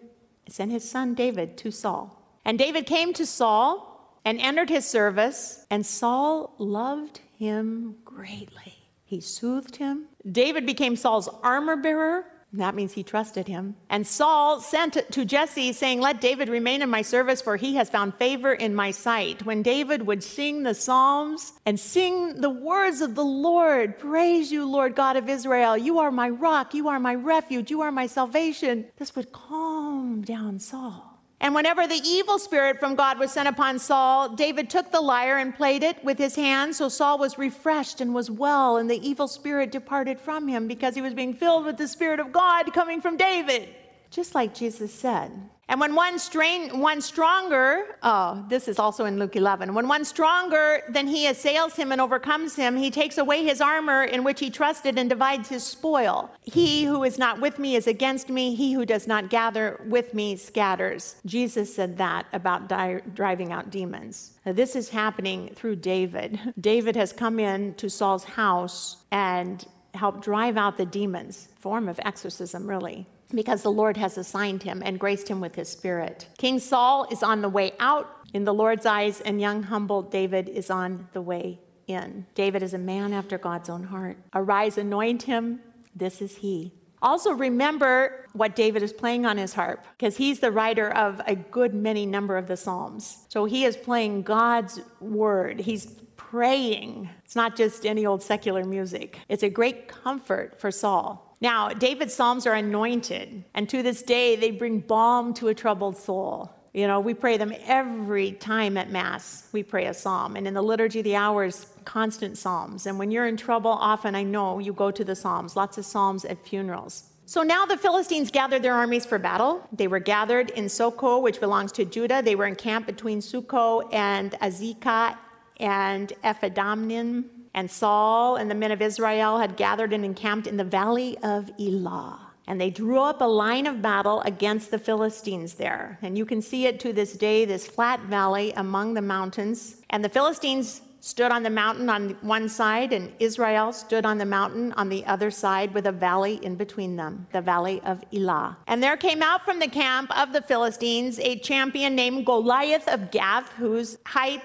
sent 0.48 0.72
his 0.72 0.90
son 0.90 1.16
David 1.16 1.58
to 1.58 1.72
Saul. 1.72 2.22
And 2.46 2.60
David 2.60 2.86
came 2.86 3.12
to 3.14 3.26
Saul 3.26 3.92
and 4.24 4.40
entered 4.40 4.70
his 4.70 4.86
service, 4.86 5.66
and 5.70 5.86
Saul 5.86 6.54
loved 6.58 7.20
him 7.38 7.96
greatly. 8.06 8.74
He 9.04 9.22
soothed 9.22 9.76
him. 9.76 10.06
David 10.30 10.66
became 10.66 10.96
Saul's 10.96 11.30
armor 11.44 11.76
bearer. 11.76 12.26
That 12.54 12.76
means 12.76 12.94
he 12.94 13.04
trusted 13.04 13.48
him. 13.48 13.76
And 13.90 14.08
Saul 14.08 14.62
sent 14.62 14.94
to 15.12 15.26
Jesse, 15.26 15.74
saying, 15.74 16.00
Let 16.00 16.22
David 16.22 16.48
remain 16.48 16.82
in 16.82 16.90
my 16.90 17.02
service, 17.02 17.42
for 17.42 17.58
he 17.58 17.76
has 17.76 17.90
found 17.90 18.16
favor 18.16 18.54
in 18.54 18.74
my 18.74 18.92
sight. 18.92 19.46
When 19.46 19.62
David 19.62 20.08
would 20.08 20.24
sing 20.24 20.64
the 20.64 20.74
Psalms 20.74 21.54
and 21.66 21.78
sing 21.80 22.40
the 22.40 22.50
words 22.50 23.02
of 23.02 23.16
the 23.16 23.26
Lord, 23.26 24.00
Praise 24.00 24.52
you, 24.52 24.66
Lord 24.66 24.96
God 24.96 25.18
of 25.18 25.28
Israel. 25.28 25.78
You 25.78 26.00
are 26.00 26.12
my 26.12 26.30
rock. 26.30 26.74
You 26.74 26.88
are 26.88 27.00
my 27.00 27.16
refuge. 27.16 27.70
You 27.70 27.82
are 27.82 27.92
my 27.92 28.08
salvation. 28.08 28.86
This 28.98 29.16
would 29.16 29.34
calm 29.34 30.22
down 30.22 30.60
Saul. 30.60 31.15
And 31.42 31.54
whenever 31.54 31.86
the 31.86 32.02
evil 32.04 32.40
spirit 32.40 32.80
from 32.80 32.96
God 32.96 33.20
was 33.20 33.32
sent 33.32 33.48
upon 33.48 33.78
Saul, 33.78 34.30
David 34.30 34.70
took 34.70 34.92
the 34.92 35.02
lyre 35.02 35.38
and 35.38 35.56
played 35.56 35.84
it 35.84 36.02
with 36.04 36.18
his 36.18 36.36
hand. 36.36 36.76
So 36.76 36.88
Saul 36.88 37.18
was 37.18 37.38
refreshed 37.38 38.00
and 38.00 38.14
was 38.14 38.32
well, 38.32 38.78
and 38.78 38.90
the 38.90 39.06
evil 39.08 39.28
spirit 39.28 39.72
departed 39.72 40.20
from 40.20 40.48
him 40.48 40.68
because 40.68 40.96
he 40.96 41.02
was 41.02 41.14
being 41.14 41.34
filled 41.34 41.66
with 41.66 41.78
the 41.78 41.88
Spirit 41.88 42.20
of 42.20 42.32
God 42.32 42.74
coming 42.74 43.02
from 43.02 43.18
David. 43.18 43.70
Just 44.10 44.34
like 44.34 44.56
Jesus 44.56 44.94
said. 44.94 45.32
And 45.68 45.80
when 45.80 45.96
one 45.96 46.20
strain, 46.20 46.80
one 46.80 47.02
stronger, 47.02 47.98
oh, 48.04 48.46
this 48.50 48.68
is 48.68 48.78
also 48.78 49.06
in 49.06 49.18
Luke 49.18 49.36
11. 49.36 49.74
When 49.74 49.88
one 49.88 50.06
stronger 50.06 50.84
than 50.90 51.08
he 51.08 51.28
assails 51.28 51.76
him 51.76 51.92
and 51.92 52.00
overcomes 52.00 52.56
him, 52.56 52.76
he 52.78 52.92
takes 52.92 53.18
away 53.18 53.44
his 53.44 53.62
armor 53.62 54.04
in 54.04 54.24
which 54.24 54.40
he 54.40 54.52
trusted 54.52 55.00
and 55.00 55.10
divides 55.10 55.50
his 55.50 55.64
spoil. 55.64 56.30
He 56.44 56.84
who 56.84 57.04
is 57.04 57.18
not 57.18 57.42
with 57.42 57.58
me 57.58 57.76
is 57.76 57.88
against 57.88 58.30
me. 58.30 58.54
He 58.54 58.74
who 58.74 58.86
does 58.86 59.08
not 59.08 59.32
gather 59.32 59.82
with 59.88 60.14
me 60.14 60.36
scatters. 60.36 61.16
Jesus 61.26 61.74
said 61.74 61.98
that 61.98 62.28
about 62.32 62.70
di- 62.70 63.02
driving 63.16 63.52
out 63.52 63.72
demons. 63.72 64.34
Now, 64.46 64.54
this 64.54 64.76
is 64.76 64.90
happening 64.90 65.50
through 65.56 65.78
David. 65.78 66.40
David 66.60 66.96
has 66.96 67.12
come 67.12 67.40
in 67.40 67.74
to 67.76 67.90
Saul's 67.90 68.24
house 68.24 68.98
and 69.12 69.66
helped 69.96 70.22
drive 70.22 70.58
out 70.58 70.78
the 70.78 70.86
demons, 70.86 71.48
form 71.58 71.90
of 71.90 72.00
exorcism, 72.04 72.68
really 72.68 73.08
because 73.36 73.62
the 73.62 73.72
Lord 73.72 73.98
has 73.98 74.18
assigned 74.18 74.64
him 74.64 74.82
and 74.84 75.00
graced 75.00 75.28
him 75.28 75.42
with 75.42 75.56
his 75.56 75.70
spirit. 75.70 76.28
King 76.38 76.60
Saul 76.60 77.08
is 77.12 77.22
on 77.22 77.42
the 77.42 77.50
way 77.50 77.74
out 77.80 78.10
in 78.34 78.44
the 78.44 78.54
Lord's 78.54 78.86
eyes, 78.86 79.22
and 79.22 79.40
young, 79.40 79.64
humble 79.64 80.02
David 80.02 80.50
is 80.50 80.70
on 80.70 81.08
the 81.14 81.22
way 81.22 81.60
in. 81.88 82.26
David 82.36 82.64
is 82.64 82.74
a 82.74 82.78
man 82.78 83.14
after 83.14 83.38
God's 83.38 83.70
own 83.70 83.84
heart. 83.84 84.18
Arise, 84.34 84.78
anoint 84.78 85.24
him. 85.24 85.62
This 85.96 86.22
is 86.22 86.38
he. 86.38 86.74
Also, 87.02 87.32
remember 87.32 88.26
what 88.34 88.56
David 88.56 88.82
is 88.82 88.92
playing 88.92 89.26
on 89.26 89.38
his 89.38 89.54
harp, 89.54 89.86
because 89.98 90.18
he's 90.18 90.40
the 90.40 90.52
writer 90.52 90.90
of 90.90 91.22
a 91.28 91.36
good 91.36 91.74
many 91.74 92.06
number 92.06 92.36
of 92.36 92.48
the 92.48 92.58
Psalms. 92.58 93.26
So 93.30 93.46
he 93.46 93.64
is 93.64 93.78
playing 93.78 94.24
God's 94.24 94.82
word. 95.00 95.60
He's 95.60 95.86
praying. 96.18 97.10
It's 97.24 97.36
not 97.36 97.56
just 97.56 97.86
any 97.86 98.06
old 98.06 98.24
secular 98.24 98.66
music, 98.66 99.20
it's 99.30 99.44
a 99.44 99.50
great 99.50 99.88
comfort 99.88 100.60
for 100.60 100.72
Saul. 100.72 101.25
Now, 101.46 101.70
David's 101.70 102.16
Psalms 102.16 102.48
are 102.48 102.56
anointed, 102.56 103.44
and 103.54 103.70
to 103.70 103.84
this 103.84 104.02
day, 104.02 104.36
they 104.36 104.50
bring 104.50 104.80
balm 104.80 105.32
to 105.36 105.50
a 105.50 105.54
troubled 105.54 105.96
soul. 105.96 106.52
You 106.74 106.88
know, 106.88 107.00
we 107.00 107.14
pray 107.14 107.38
them 107.38 107.54
every 107.68 108.32
time 108.32 108.78
at 108.78 108.90
Mass. 108.90 109.48
We 109.52 109.62
pray 109.62 109.86
a 109.86 109.94
psalm. 109.94 110.36
And 110.38 110.48
in 110.48 110.56
the 110.56 110.64
Liturgy 110.64 111.02
of 111.02 111.04
the 111.04 111.16
Hours, 111.16 111.68
constant 111.86 112.40
psalms. 112.40 112.88
And 112.88 112.98
when 112.98 113.12
you're 113.12 113.28
in 113.28 113.38
trouble, 113.38 113.70
often 113.70 114.16
I 114.16 114.24
know 114.24 114.58
you 114.58 114.74
go 114.74 114.90
to 114.90 115.04
the 115.04 115.16
psalms, 115.16 115.56
lots 115.56 115.78
of 115.78 115.86
psalms 115.86 116.26
at 116.26 116.44
funerals. 116.44 117.12
So 117.28 117.44
now 117.44 117.68
the 117.68 117.78
Philistines 117.78 118.32
gathered 118.32 118.64
their 118.64 118.74
armies 118.74 119.06
for 119.06 119.20
battle. 119.20 119.70
They 119.72 119.88
were 119.88 120.00
gathered 120.00 120.50
in 120.50 120.66
Socoh, 120.66 121.22
which 121.22 121.40
belongs 121.40 121.72
to 121.74 121.86
Judah. 121.86 122.24
They 122.24 122.36
were 122.36 122.48
encamped 122.48 122.88
between 122.88 123.20
Socoh 123.20 123.88
and 123.94 124.32
Azekah 124.42 125.16
and 125.60 126.12
Ephes-dammim. 126.24 127.30
And 127.56 127.72
Saul 127.72 128.36
and 128.36 128.52
the 128.52 128.56
men 128.56 128.72
of 128.74 128.82
Israel 128.82 129.40
had 129.40 129.56
gathered 129.56 129.94
and 129.94 130.04
encamped 130.04 130.46
in 130.46 130.58
the 130.58 130.66
valley 130.66 131.18
of 131.24 131.50
Elah. 131.58 132.20
And 132.48 132.60
they 132.60 132.70
drew 132.70 133.00
up 133.00 133.22
a 133.22 133.26
line 133.26 133.66
of 133.66 133.82
battle 133.82 134.22
against 134.22 134.72
the 134.72 134.78
Philistines 134.78 135.54
there. 135.56 135.98
And 136.02 136.18
you 136.18 136.26
can 136.26 136.42
see 136.42 136.68
it 136.68 136.82
to 136.82 136.92
this 136.92 137.14
day, 137.14 137.46
this 137.46 137.66
flat 137.66 138.02
valley 138.02 138.52
among 138.58 138.94
the 138.94 139.02
mountains. 139.02 139.78
And 139.90 140.04
the 140.04 140.10
Philistines 140.10 140.82
stood 141.00 141.32
on 141.32 141.44
the 141.44 141.50
mountain 141.50 141.88
on 141.90 142.10
one 142.22 142.50
side, 142.50 142.92
and 142.92 143.10
Israel 143.20 143.72
stood 143.72 144.06
on 144.06 144.18
the 144.18 144.26
mountain 144.26 144.74
on 144.74 144.90
the 144.90 145.06
other 145.06 145.32
side 145.32 145.74
with 145.74 145.88
a 145.88 145.92
valley 145.94 146.40
in 146.44 146.56
between 146.56 146.98
them, 146.98 147.26
the 147.32 147.42
valley 147.42 147.80
of 147.86 148.04
Elah. 148.12 148.58
And 148.68 148.84
there 148.84 148.98
came 148.98 149.24
out 149.24 149.46
from 149.46 149.60
the 149.60 149.68
camp 149.70 150.16
of 150.20 150.34
the 150.34 150.42
Philistines 150.42 151.20
a 151.20 151.40
champion 151.40 151.96
named 151.96 152.26
Goliath 152.26 152.88
of 152.90 153.12
Gath, 153.12 153.50
whose 153.54 153.98
height 154.06 154.42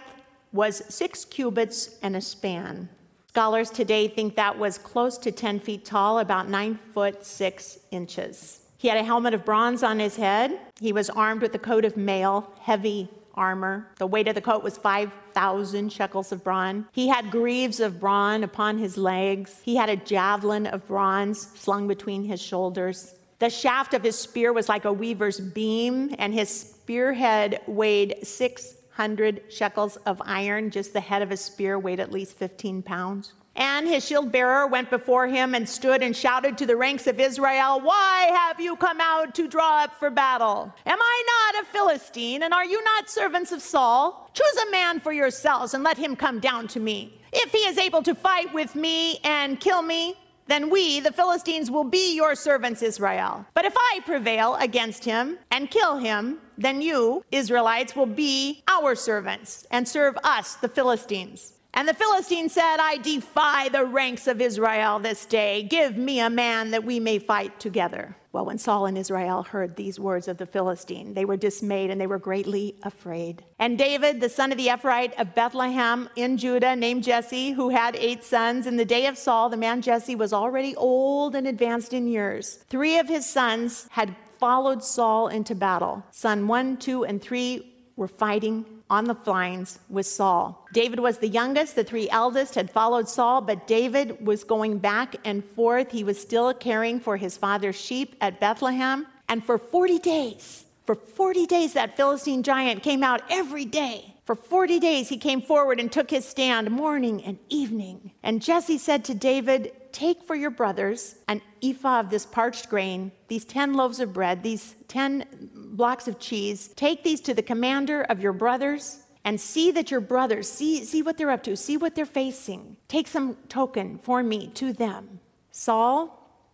was 0.52 0.83
six 0.88 1.25
cubits 1.25 1.97
and 2.02 2.14
a 2.14 2.21
span. 2.21 2.88
Scholars 3.33 3.71
today 3.71 4.09
think 4.09 4.35
that 4.35 4.59
was 4.59 4.77
close 4.77 5.17
to 5.19 5.31
10 5.31 5.61
feet 5.61 5.85
tall, 5.85 6.19
about 6.19 6.49
9 6.49 6.75
foot 6.93 7.25
6 7.25 7.79
inches. 7.93 8.63
He 8.77 8.89
had 8.89 8.99
a 8.99 9.05
helmet 9.05 9.35
of 9.35 9.45
bronze 9.45 9.85
on 9.85 10.01
his 10.01 10.17
head. 10.17 10.59
He 10.81 10.93
was 10.93 11.09
armed 11.11 11.41
with 11.41 11.55
a 11.55 11.59
coat 11.61 11.85
of 11.85 11.97
mail, 11.97 12.53
heavy 12.61 13.09
armor. 13.37 13.87
The 13.99 14.07
weight 14.09 14.27
of 14.27 14.35
the 14.35 14.41
coat 14.41 14.65
was 14.65 14.77
5,000 14.79 15.93
shekels 15.93 16.33
of 16.33 16.43
bronze. 16.43 16.87
He 16.91 17.07
had 17.07 17.31
greaves 17.31 17.79
of 17.79 18.01
bronze 18.01 18.43
upon 18.43 18.79
his 18.79 18.97
legs. 18.97 19.61
He 19.63 19.77
had 19.77 19.91
a 19.91 19.95
javelin 19.95 20.67
of 20.67 20.89
bronze 20.89 21.53
slung 21.55 21.87
between 21.87 22.25
his 22.25 22.43
shoulders. 22.43 23.15
The 23.39 23.49
shaft 23.49 23.95
of 23.95 24.03
his 24.03 24.19
spear 24.19 24.53
was 24.53 24.69
like 24.69 24.85
a 24.85 24.93
weaver's 24.93 25.39
beam, 25.39 26.17
and 26.19 26.35
his 26.35 26.51
spearhead 26.51 27.61
weighed 27.69 28.27
six 28.27 28.75
hundred 28.93 29.43
shekels 29.49 29.97
of 30.07 30.21
iron. 30.25 30.71
Just 30.71 30.93
the 30.93 31.01
head 31.01 31.23
of 31.23 31.31
a 31.31 31.37
spear 31.37 31.79
weighed 31.79 32.01
at 32.01 32.13
least 32.13 32.37
15 32.37 32.83
pounds. 32.83 33.33
And 33.57 33.89
his 33.89 34.07
shield 34.07 34.31
bearer 34.31 34.67
went 34.67 34.91
before 34.91 35.27
him 35.27 35.55
and 35.55 35.69
stood 35.69 36.03
and 36.03 36.17
shouted 36.17 36.57
to 36.59 36.67
the 36.67 36.77
ranks 36.77 37.07
of 37.07 37.19
Israel, 37.19 37.81
Why 37.81 38.31
have 38.33 38.61
you 38.61 38.77
come 38.77 39.01
out 39.01 39.35
to 39.35 39.49
draw 39.49 39.83
up 39.85 39.99
for 39.99 40.09
battle? 40.09 40.73
Am 40.87 40.99
I 41.01 41.51
not 41.55 41.65
a 41.65 41.67
Philistine, 41.67 42.43
and 42.43 42.55
are 42.55 42.65
you 42.65 42.83
not 42.85 43.11
servants 43.11 43.53
of 43.53 43.61
Saul? 43.61 44.31
Choose 44.35 44.65
a 44.69 44.71
man 44.71 45.01
for 45.01 45.13
yourselves 45.13 45.75
and 45.75 45.83
let 45.83 45.99
him 45.99 46.15
come 46.15 46.39
down 46.39 46.69
to 46.69 46.81
me. 46.81 47.21
If 47.33 47.53
he 47.53 47.59
is 47.59 47.79
able 47.79 48.03
to 48.05 48.15
fight 48.15 48.53
with 48.55 48.75
me 48.75 49.19
and 49.25 49.59
kill 49.59 49.83
me, 49.83 50.17
then 50.50 50.71
we, 50.71 51.00
the 51.00 51.12
Philistines, 51.12 51.71
will 51.71 51.85
be 51.85 52.14
your 52.14 52.35
servants, 52.35 52.83
Israel. 52.83 53.47
But 53.54 53.64
if 53.64 53.75
I 53.76 54.00
prevail 54.04 54.57
against 54.57 55.04
him 55.04 55.38
and 55.50 55.71
kill 55.71 55.99
him, 55.99 56.38
then 56.59 56.83
you, 56.83 57.25
Israelites, 57.30 57.95
will 57.95 58.07
be 58.07 58.62
our 58.69 58.95
servants 58.95 59.66
and 59.71 59.87
serve 59.88 60.16
us, 60.25 60.54
the 60.57 60.69
Philistines. 60.69 61.54
And 61.73 61.87
the 61.87 61.95
Philistine 61.95 62.49
said, 62.49 62.78
I 62.80 62.97
defy 62.99 63.69
the 63.69 63.85
ranks 63.85 64.26
of 64.26 64.40
Israel 64.40 64.99
this 64.99 65.25
day. 65.25 65.62
Give 65.62 65.97
me 65.97 66.19
a 66.21 66.28
man 66.28 66.73
that 66.73 66.85
we 66.85 66.99
may 66.99 67.19
fight 67.19 67.61
together. 67.61 68.16
Well, 68.33 68.45
when 68.45 68.59
Saul 68.59 68.87
and 68.87 68.97
Israel 68.97 69.43
heard 69.43 69.75
these 69.75 69.99
words 69.99 70.29
of 70.29 70.37
the 70.37 70.47
Philistine, 70.47 71.15
they 71.15 71.25
were 71.25 71.37
dismayed 71.37 71.91
and 71.91 72.01
they 72.01 72.07
were 72.07 72.19
greatly 72.19 72.77
afraid. 72.85 73.45
And 73.59 73.77
David, 73.77 74.21
the 74.21 74.29
son 74.29 74.53
of 74.53 74.59
the 74.59 74.69
Ephraite 74.69 75.19
of 75.19 75.35
Bethlehem 75.35 76.09
in 76.15 76.37
Judah, 76.37 76.77
named 76.77 77.03
Jesse, 77.03 77.51
who 77.51 77.71
had 77.71 77.97
eight 77.97 78.23
sons, 78.23 78.69
in 78.69 78.77
the 78.77 78.85
day 78.85 79.07
of 79.07 79.19
Saul, 79.19 79.49
the 79.49 79.57
man 79.57 79.83
Jesse 79.83 80.15
was 80.15 80.33
already 80.33 80.77
old 80.77 81.35
and 81.35 81.47
advanced 81.47 81.93
in 81.93 82.07
years. 82.07 82.65
Three 82.69 82.99
of 82.99 83.09
his 83.09 83.29
sons 83.29 83.89
had 83.91 84.15
followed 84.39 84.85
Saul 84.85 85.27
into 85.27 85.55
battle. 85.57 86.05
Son 86.13 86.47
one, 86.47 86.77
two, 86.77 87.05
and 87.05 87.21
three 87.21 87.75
were 87.97 88.09
fighting 88.09 88.65
on 88.91 89.05
the 89.05 89.17
lines 89.25 89.79
with 89.89 90.07
Saul. 90.07 90.67
David 90.73 90.99
was 91.01 91.19
the 91.19 91.29
youngest. 91.29 91.77
The 91.77 91.85
three 91.85 92.11
eldest 92.11 92.57
had 92.57 92.71
followed 92.71 93.09
Saul, 93.09 93.41
but 93.41 93.67
David 93.67 94.27
was 94.27 94.45
going 94.45 94.79
back 94.79 95.17
and 95.25 95.45
forth. 95.45 95.91
He 95.91 96.05
was 96.05 96.21
still 96.21 96.53
caring 96.53 97.01
for 97.01 97.17
his 97.17 97.37
father's 97.37 97.81
sheep 97.81 98.17
at 98.21 98.41
Bethlehem. 98.41 99.07
And 99.29 99.45
for 99.45 99.57
40 99.57 100.01
days, 100.01 100.65
for 100.85 100.97
40 100.97 101.47
days, 101.47 101.75
that 101.75 101.97
Philistine 101.97 102.43
giant 102.43 102.83
came 102.83 103.05
out 103.05 103.23
every 103.31 103.65
day. 103.65 104.17
For 104.25 104.35
40 104.35 104.79
days, 104.79 105.09
he 105.09 105.19
came 105.19 105.41
forward 105.41 105.81
and 105.81 105.91
took 105.91 106.11
his 106.11 106.25
stand 106.25 106.71
morning 106.71 107.23
and 107.25 107.39
evening. 107.49 108.13
And 108.23 108.43
Jesse 108.43 108.79
said 108.79 109.05
to 109.07 109.15
David, 109.15 109.73
Take 109.93 110.23
for 110.23 110.37
your 110.37 110.51
brothers 110.51 111.17
an 111.27 111.43
ephah 111.63 112.01
of 112.01 112.11
this 112.11 112.27
parched 112.27 112.69
grain, 112.69 113.11
these 113.29 113.45
10 113.45 113.75
loaves 113.75 113.99
of 113.99 114.13
bread, 114.13 114.43
these 114.43 114.75
10 114.87 115.51
blocks 115.81 116.07
of 116.07 116.19
cheese. 116.19 116.69
Take 116.77 117.03
these 117.03 117.23
to 117.23 117.33
the 117.33 117.43
commander 117.43 118.03
of 118.03 118.21
your 118.21 118.35
brothers 118.35 118.99
and 119.25 119.41
see 119.41 119.71
that 119.71 119.91
your 119.91 120.03
brothers, 120.03 120.47
see, 120.47 120.85
see 120.85 121.01
what 121.01 121.17
they're 121.17 121.31
up 121.31 121.43
to, 121.45 121.57
see 121.57 121.79
what 121.79 121.95
they're 121.95 122.05
facing. 122.05 122.77
Take 122.87 123.09
some 123.09 123.39
token 123.49 123.97
for 123.97 124.23
me 124.23 124.49
to 124.49 124.75
them. 124.75 125.21
Saul 125.51 125.99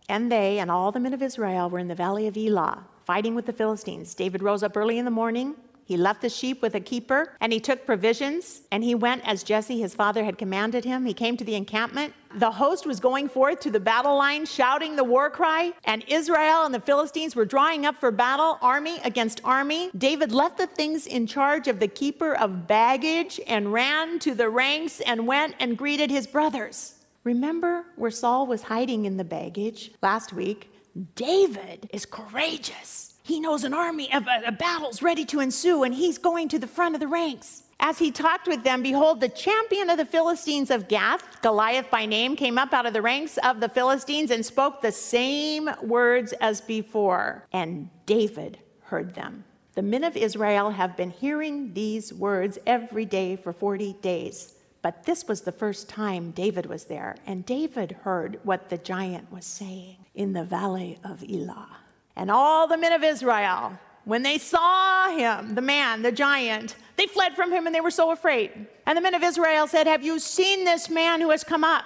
and 0.07 0.31
they 0.31 0.59
and 0.59 0.71
all 0.71 0.93
the 0.93 1.01
men 1.01 1.13
of 1.13 1.21
Israel 1.21 1.69
were 1.69 1.77
in 1.77 1.89
the 1.89 2.03
valley 2.05 2.25
of 2.27 2.37
Elah, 2.37 2.85
fighting 3.03 3.35
with 3.35 3.45
the 3.45 3.51
Philistines. 3.51 4.15
David 4.15 4.41
rose 4.41 4.63
up 4.63 4.77
early 4.77 4.97
in 4.97 5.03
the 5.03 5.11
morning 5.11 5.55
he 5.87 5.95
left 5.95 6.21
the 6.21 6.27
sheep 6.27 6.61
with 6.61 6.75
a 6.75 6.81
keeper, 6.81 7.33
and 7.39 7.53
he 7.53 7.61
took 7.61 7.85
provisions, 7.85 8.63
and 8.73 8.83
he 8.83 8.93
went 8.93 9.25
as 9.25 9.41
Jesse, 9.41 9.79
his 9.79 9.95
father, 9.95 10.25
had 10.25 10.37
commanded 10.37 10.83
him. 10.83 11.05
He 11.05 11.13
came 11.13 11.37
to 11.37 11.45
the 11.45 11.55
encampment. 11.55 12.13
The 12.35 12.51
host 12.51 12.85
was 12.85 12.99
going 12.99 13.29
forth 13.29 13.61
to 13.61 13.71
the 13.71 13.79
battle 13.79 14.17
line, 14.17 14.45
shouting 14.45 14.97
the 14.97 15.05
war 15.05 15.29
cry, 15.29 15.71
and 15.85 16.03
Israel 16.09 16.65
and 16.65 16.75
the 16.75 16.81
Philistines 16.81 17.37
were 17.37 17.45
drawing 17.45 17.85
up 17.85 17.95
for 17.95 18.11
battle, 18.11 18.59
army 18.61 18.99
against 19.05 19.39
army. 19.45 19.89
David 19.97 20.33
left 20.33 20.57
the 20.57 20.67
things 20.67 21.07
in 21.07 21.25
charge 21.25 21.69
of 21.69 21.79
the 21.79 21.87
keeper 21.87 22.35
of 22.35 22.67
baggage 22.67 23.39
and 23.47 23.71
ran 23.71 24.19
to 24.19 24.35
the 24.35 24.49
ranks 24.49 24.99
and 24.99 25.25
went 25.25 25.55
and 25.57 25.77
greeted 25.77 26.11
his 26.11 26.27
brothers. 26.27 26.95
Remember 27.23 27.85
where 27.95 28.11
Saul 28.11 28.45
was 28.45 28.63
hiding 28.63 29.05
in 29.05 29.15
the 29.15 29.23
baggage 29.23 29.93
last 30.01 30.33
week? 30.33 30.69
David 31.15 31.89
is 31.93 32.05
courageous. 32.05 33.06
He 33.27 33.41
knows 33.41 33.65
an 33.65 33.73
army 33.73 34.11
of 34.13 34.25
a, 34.25 34.47
a 34.47 34.51
battle's 34.53 35.01
ready 35.01 35.25
to 35.25 35.41
ensue, 35.41 35.83
and 35.83 35.93
he's 35.93 36.17
going 36.17 36.47
to 36.47 36.57
the 36.57 36.65
front 36.65 36.95
of 36.95 37.01
the 37.01 37.09
ranks. 37.09 37.63
As 37.77 37.99
he 37.99 38.09
talked 38.09 38.47
with 38.47 38.63
them, 38.63 38.81
behold, 38.81 39.19
the 39.19 39.27
champion 39.27 39.89
of 39.89 39.97
the 39.97 40.05
Philistines 40.05 40.71
of 40.71 40.87
Gath, 40.87 41.41
Goliath 41.41 41.91
by 41.91 42.05
name, 42.05 42.37
came 42.37 42.57
up 42.57 42.71
out 42.71 42.85
of 42.85 42.93
the 42.93 43.01
ranks 43.01 43.37
of 43.39 43.59
the 43.59 43.67
Philistines 43.67 44.31
and 44.31 44.45
spoke 44.45 44.81
the 44.81 44.93
same 44.93 45.69
words 45.83 46.31
as 46.39 46.61
before. 46.61 47.45
And 47.51 47.89
David 48.05 48.59
heard 48.83 49.13
them. 49.13 49.43
The 49.75 49.81
men 49.81 50.05
of 50.05 50.15
Israel 50.15 50.71
have 50.71 50.95
been 50.95 51.11
hearing 51.11 51.73
these 51.73 52.13
words 52.13 52.57
every 52.65 53.05
day 53.05 53.35
for 53.35 53.51
40 53.51 53.91
days. 54.01 54.55
But 54.81 55.03
this 55.03 55.27
was 55.27 55.41
the 55.41 55.51
first 55.51 55.89
time 55.89 56.31
David 56.31 56.67
was 56.67 56.85
there, 56.85 57.17
and 57.25 57.45
David 57.45 57.91
heard 58.03 58.39
what 58.43 58.69
the 58.69 58.77
giant 58.77 59.33
was 59.33 59.45
saying 59.45 59.97
in 60.15 60.31
the 60.31 60.45
valley 60.45 60.97
of 61.03 61.25
Elah. 61.29 61.79
And 62.17 62.31
all 62.31 62.67
the 62.67 62.77
men 62.77 62.93
of 62.93 63.03
Israel, 63.03 63.77
when 64.03 64.23
they 64.23 64.39
saw 64.39 65.07
him, 65.09 65.53
the 65.53 65.61
man, 65.61 66.01
the 66.01 66.11
giant, 66.11 66.75
they 66.95 67.05
fled 67.05 67.35
from 67.35 67.51
him 67.51 67.67
and 67.67 67.75
they 67.75 67.79
were 67.79 67.91
so 67.91 68.09
afraid. 68.09 68.65
And 68.87 68.97
the 68.97 69.01
men 69.01 69.13
of 69.13 69.21
Israel 69.21 69.67
said, 69.67 69.85
Have 69.85 70.03
you 70.03 70.17
seen 70.17 70.65
this 70.65 70.89
man 70.89 71.21
who 71.21 71.29
has 71.29 71.43
come 71.43 71.63
up? 71.63 71.85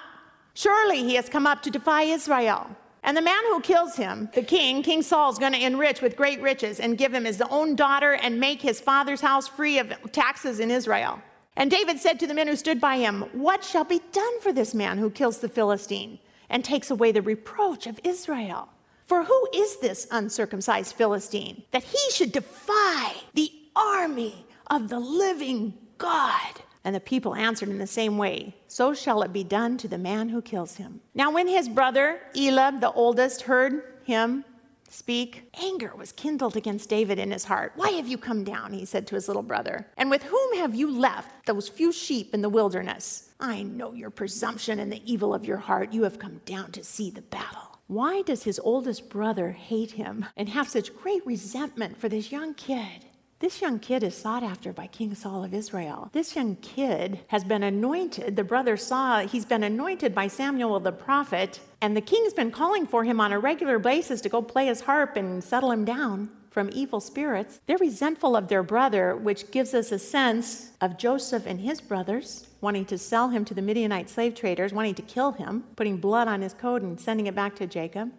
Surely 0.53 1.03
he 1.03 1.15
has 1.15 1.27
come 1.27 1.45
up 1.45 1.61
to 1.63 1.69
defy 1.69 2.03
Israel. 2.03 2.65
And 3.03 3.17
the 3.17 3.21
man 3.21 3.43
who 3.49 3.59
kills 3.59 3.97
him, 3.97 4.29
the 4.33 4.41
king, 4.41 4.83
King 4.83 5.01
Saul, 5.01 5.31
is 5.31 5.37
going 5.37 5.51
to 5.51 5.65
enrich 5.65 6.01
with 6.01 6.15
great 6.15 6.41
riches 6.41 6.79
and 6.79 6.97
give 6.97 7.13
him 7.13 7.25
his 7.25 7.41
own 7.49 7.75
daughter 7.75 8.13
and 8.13 8.39
make 8.39 8.61
his 8.61 8.79
father's 8.79 9.21
house 9.21 9.49
free 9.49 9.79
of 9.79 9.91
taxes 10.13 10.61
in 10.61 10.71
Israel. 10.71 11.19
And 11.57 11.69
David 11.69 11.99
said 11.99 12.19
to 12.21 12.27
the 12.27 12.33
men 12.33 12.47
who 12.47 12.55
stood 12.55 12.79
by 12.79 12.97
him, 12.97 13.23
What 13.33 13.65
shall 13.65 13.83
be 13.83 14.01
done 14.13 14.39
for 14.39 14.53
this 14.53 14.73
man 14.73 14.97
who 14.97 15.09
kills 15.09 15.39
the 15.39 15.49
Philistine 15.49 16.19
and 16.49 16.63
takes 16.63 16.89
away 16.89 17.11
the 17.11 17.21
reproach 17.21 17.85
of 17.85 17.99
Israel? 18.05 18.69
For 19.11 19.25
who 19.25 19.47
is 19.53 19.75
this 19.75 20.07
uncircumcised 20.09 20.95
Philistine 20.95 21.63
that 21.71 21.83
he 21.83 21.99
should 22.11 22.31
defy 22.31 23.11
the 23.33 23.51
army 23.75 24.45
of 24.67 24.87
the 24.87 25.01
living 25.01 25.73
God? 25.97 26.61
And 26.85 26.95
the 26.95 27.01
people 27.01 27.35
answered 27.35 27.67
in 27.67 27.77
the 27.77 27.87
same 27.87 28.17
way 28.17 28.55
So 28.69 28.93
shall 28.93 29.21
it 29.23 29.33
be 29.33 29.43
done 29.43 29.75
to 29.79 29.89
the 29.89 29.97
man 29.97 30.29
who 30.29 30.41
kills 30.41 30.75
him. 30.75 31.01
Now, 31.13 31.29
when 31.29 31.49
his 31.49 31.67
brother 31.67 32.21
Eliab, 32.37 32.79
the 32.79 32.93
oldest, 32.93 33.41
heard 33.41 33.83
him 34.05 34.45
speak, 34.87 35.43
anger 35.61 35.91
was 35.93 36.13
kindled 36.13 36.55
against 36.55 36.87
David 36.87 37.19
in 37.19 37.31
his 37.31 37.43
heart. 37.43 37.73
Why 37.75 37.89
have 37.89 38.07
you 38.07 38.17
come 38.17 38.45
down? 38.45 38.71
He 38.71 38.85
said 38.85 39.07
to 39.07 39.15
his 39.15 39.27
little 39.27 39.43
brother. 39.43 39.87
And 39.97 40.09
with 40.09 40.23
whom 40.23 40.55
have 40.55 40.73
you 40.73 40.89
left 40.89 41.47
those 41.47 41.67
few 41.67 41.91
sheep 41.91 42.33
in 42.33 42.41
the 42.41 42.47
wilderness? 42.47 43.33
I 43.41 43.63
know 43.63 43.91
your 43.91 44.09
presumption 44.09 44.79
and 44.79 44.89
the 44.89 45.01
evil 45.03 45.33
of 45.33 45.43
your 45.43 45.57
heart. 45.57 45.91
You 45.91 46.03
have 46.03 46.17
come 46.17 46.39
down 46.45 46.71
to 46.71 46.83
see 46.85 47.11
the 47.11 47.23
battle. 47.23 47.70
Why 47.91 48.21
does 48.21 48.43
his 48.43 48.57
oldest 48.63 49.09
brother 49.09 49.51
hate 49.51 49.91
him 49.91 50.25
and 50.37 50.47
have 50.47 50.69
such 50.69 50.95
great 50.95 51.27
resentment 51.27 51.97
for 51.97 52.07
this 52.07 52.31
young 52.31 52.53
kid? 52.53 53.03
This 53.39 53.61
young 53.61 53.79
kid 53.79 54.01
is 54.01 54.15
sought 54.15 54.43
after 54.43 54.71
by 54.71 54.87
King 54.87 55.13
Saul 55.13 55.43
of 55.43 55.53
Israel. 55.53 56.09
This 56.13 56.33
young 56.33 56.55
kid 56.55 57.19
has 57.27 57.43
been 57.43 57.63
anointed. 57.63 58.37
The 58.37 58.45
brother 58.45 58.77
saw 58.77 59.27
he's 59.27 59.43
been 59.43 59.63
anointed 59.63 60.15
by 60.15 60.27
Samuel 60.27 60.79
the 60.79 60.93
prophet, 60.93 61.59
and 61.81 61.97
the 61.97 61.99
king's 61.99 62.31
been 62.33 62.49
calling 62.49 62.87
for 62.87 63.03
him 63.03 63.19
on 63.19 63.33
a 63.33 63.39
regular 63.39 63.77
basis 63.77 64.21
to 64.21 64.29
go 64.29 64.41
play 64.41 64.67
his 64.67 64.79
harp 64.79 65.17
and 65.17 65.43
settle 65.43 65.69
him 65.69 65.83
down 65.83 66.29
from 66.51 66.69
evil 66.73 66.99
spirits. 66.99 67.61
They're 67.65 67.77
resentful 67.77 68.35
of 68.35 68.49
their 68.49 68.61
brother, 68.61 69.15
which 69.15 69.49
gives 69.49 69.73
us 69.73 69.91
a 69.91 69.97
sense 69.97 70.71
of 70.81 70.97
Joseph 70.97 71.45
and 71.47 71.61
his 71.61 71.81
brothers 71.81 72.47
wanting 72.59 72.85
to 72.85 72.97
sell 72.97 73.29
him 73.29 73.43
to 73.45 73.53
the 73.53 73.61
Midianite 73.61 74.09
slave 74.09 74.35
traders, 74.35 74.73
wanting 74.73 74.93
to 74.95 75.01
kill 75.01 75.31
him, 75.31 75.63
putting 75.75 75.97
blood 75.97 76.27
on 76.27 76.41
his 76.41 76.53
coat 76.53 76.83
and 76.83 76.99
sending 76.99 77.25
it 77.25 77.33
back 77.33 77.55
to 77.55 77.65
Jacob. 77.65 78.11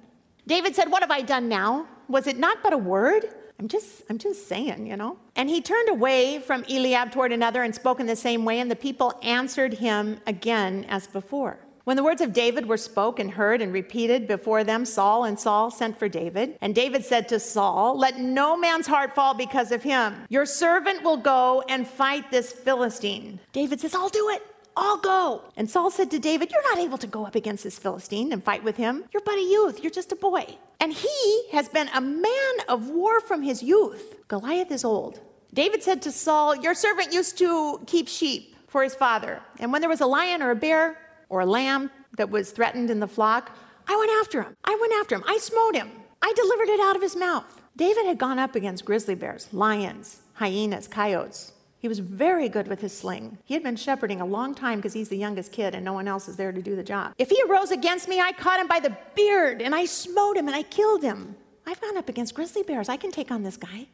David 0.47 0.75
said, 0.75 0.91
What 0.91 1.03
have 1.03 1.11
I 1.11 1.21
done 1.23 1.49
now? 1.49 1.87
Was 2.09 2.27
it 2.27 2.39
not 2.39 2.63
but 2.63 2.73
a 2.73 2.79
word? 2.79 3.27
I'm 3.59 3.69
just, 3.69 4.03
I'm 4.11 4.19
just 4.19 4.49
saying, 4.49 4.87
you 4.87 4.97
know. 4.97 5.19
And 5.37 5.49
he 5.49 5.61
turned 5.61 5.89
away 5.89 6.41
from 6.41 6.65
Eliab 6.65 7.13
toward 7.13 7.33
another 7.33 7.63
and 7.63 7.73
spoke 7.73 8.01
in 8.01 8.07
the 8.07 8.17
same 8.17 8.45
way, 8.45 8.59
and 8.59 8.69
the 8.69 8.77
people 8.77 9.17
answered 9.23 9.75
him 9.75 10.19
again 10.27 10.85
as 10.89 11.07
before. 11.07 11.61
When 11.85 11.97
the 11.97 12.05
words 12.05 12.21
of 12.21 12.33
David 12.33 12.67
were 12.67 12.77
spoken, 12.77 13.29
heard, 13.29 13.61
and 13.61 13.73
repeated 13.73 14.29
before 14.29 14.63
them, 14.63 14.85
Saul 14.85 15.25
and 15.25 15.39
Saul 15.39 15.71
sent 15.71 15.99
for 15.99 16.09
David. 16.09 16.57
And 16.61 16.75
David 16.75 17.05
said 17.05 17.29
to 17.31 17.41
Saul, 17.41 17.99
Let 17.99 18.21
no 18.21 18.57
man's 18.57 18.87
heart 18.87 19.15
fall 19.15 19.35
because 19.35 19.73
of 19.73 19.83
him. 19.83 20.15
Your 20.29 20.47
servant 20.47 21.03
will 21.03 21.17
go 21.17 21.65
and 21.69 21.87
fight 21.87 22.31
this 22.31 22.53
Philistine. 22.53 23.41
David 23.53 23.81
says, 23.81 23.97
I'll 23.97 24.09
do 24.09 24.29
it. 24.31 24.43
I'll 24.77 24.99
go. 24.99 25.43
And 25.57 25.69
Saul 25.69 25.91
said 25.91 26.11
to 26.13 26.21
David, 26.21 26.53
You're 26.53 26.63
not 26.63 26.79
able 26.79 26.99
to 26.99 27.07
go 27.09 27.27
up 27.27 27.35
against 27.35 27.65
this 27.65 27.79
Philistine 27.79 28.33
and 28.33 28.43
fight 28.43 28.63
with 28.63 28.77
him. 28.77 29.05
You're 29.13 29.23
but 29.25 29.35
a 29.35 29.43
youth. 29.43 29.83
You're 29.83 29.91
just 29.91 30.13
a 30.13 30.17
boy. 30.17 30.57
And 30.79 30.93
he 30.93 31.49
has 31.51 31.69
been 31.69 31.89
a 31.89 32.01
man 32.01 32.55
of 32.69 32.91
war 32.91 33.21
from 33.21 33.43
his 33.43 33.63
youth. 33.63 34.15
Goliath 34.29 34.71
is 34.71 34.85
old. 34.85 35.21
David 35.53 35.83
said 35.83 36.01
to 36.03 36.13
Saul, 36.13 36.57
Your 36.57 36.75
servant 36.75 37.13
used 37.13 37.39
to 37.39 37.81
keep 37.87 38.09
sheep 38.09 38.57
for 38.69 38.83
his 38.83 38.95
father. 38.95 39.43
And 39.59 39.73
when 39.73 39.83
there 39.83 39.91
was 39.91 40.01
a 40.01 40.07
lion 40.07 40.43
or 40.43 40.53
a 40.53 40.57
bear 40.57 40.97
or 41.33 41.41
a 41.41 41.47
lamb 41.47 41.91
that 42.19 42.31
was 42.31 42.53
threatened 42.53 42.91
in 42.91 43.01
the 43.01 43.09
flock, 43.09 43.57
I 43.89 43.97
went 43.97 44.11
after 44.21 44.43
him. 44.43 44.55
I 44.65 44.77
went 44.79 44.93
after 44.93 45.15
him. 45.15 45.25
I 45.27 45.39
smote 45.39 45.75
him. 45.75 45.91
I 46.21 46.31
delivered 46.37 46.69
it 46.69 46.79
out 46.79 46.95
of 46.95 47.01
his 47.01 47.17
mouth. 47.17 47.63
David 47.75 48.05
had 48.05 48.19
gone 48.19 48.39
up 48.39 48.55
against 48.55 48.85
grizzly 48.85 49.15
bears, 49.15 49.49
lions, 49.51 50.21
hyenas, 50.35 50.87
coyotes. 50.87 51.53
He 51.79 51.89
was 51.89 52.01
very 52.01 52.51
good 52.51 52.69
with 52.69 52.83
his 52.83 52.97
sling. 52.97 53.39
He 53.45 53.55
had 53.55 53.63
been 53.63 53.77
shepherding 53.77 54.21
a 54.21 54.27
long 54.27 54.55
time 54.55 54.79
because 54.79 54.93
he's 54.93 55.09
the 55.09 55.17
youngest 55.17 55.53
kid 55.53 55.75
and 55.75 55.83
no 55.85 55.95
one 55.95 56.07
else 56.07 56.29
is 56.29 56.37
there 56.37 56.53
to 56.53 56.63
do 56.63 56.77
the 56.77 56.85
job. 56.85 57.15
If 57.19 57.31
he 57.31 57.43
arose 57.49 57.71
against 57.71 58.09
me, 58.09 58.21
I 58.21 58.33
caught 58.33 58.61
him 58.61 58.69
by 58.69 58.79
the 58.79 58.97
beard 59.17 59.63
and 59.63 59.75
I 59.75 59.87
smote 59.87 60.37
him 60.37 60.49
and 60.49 60.55
I 60.55 60.63
killed 60.65 61.03
him. 61.03 61.35
I've 61.67 61.81
gone 61.81 61.97
up 61.97 62.11
against 62.11 62.35
grizzly 62.35 62.63
bears. 62.63 62.91
I 62.91 62.99
can 62.99 63.11
take 63.11 63.31
on 63.31 63.43
this 63.43 63.57
guy. 63.57 63.87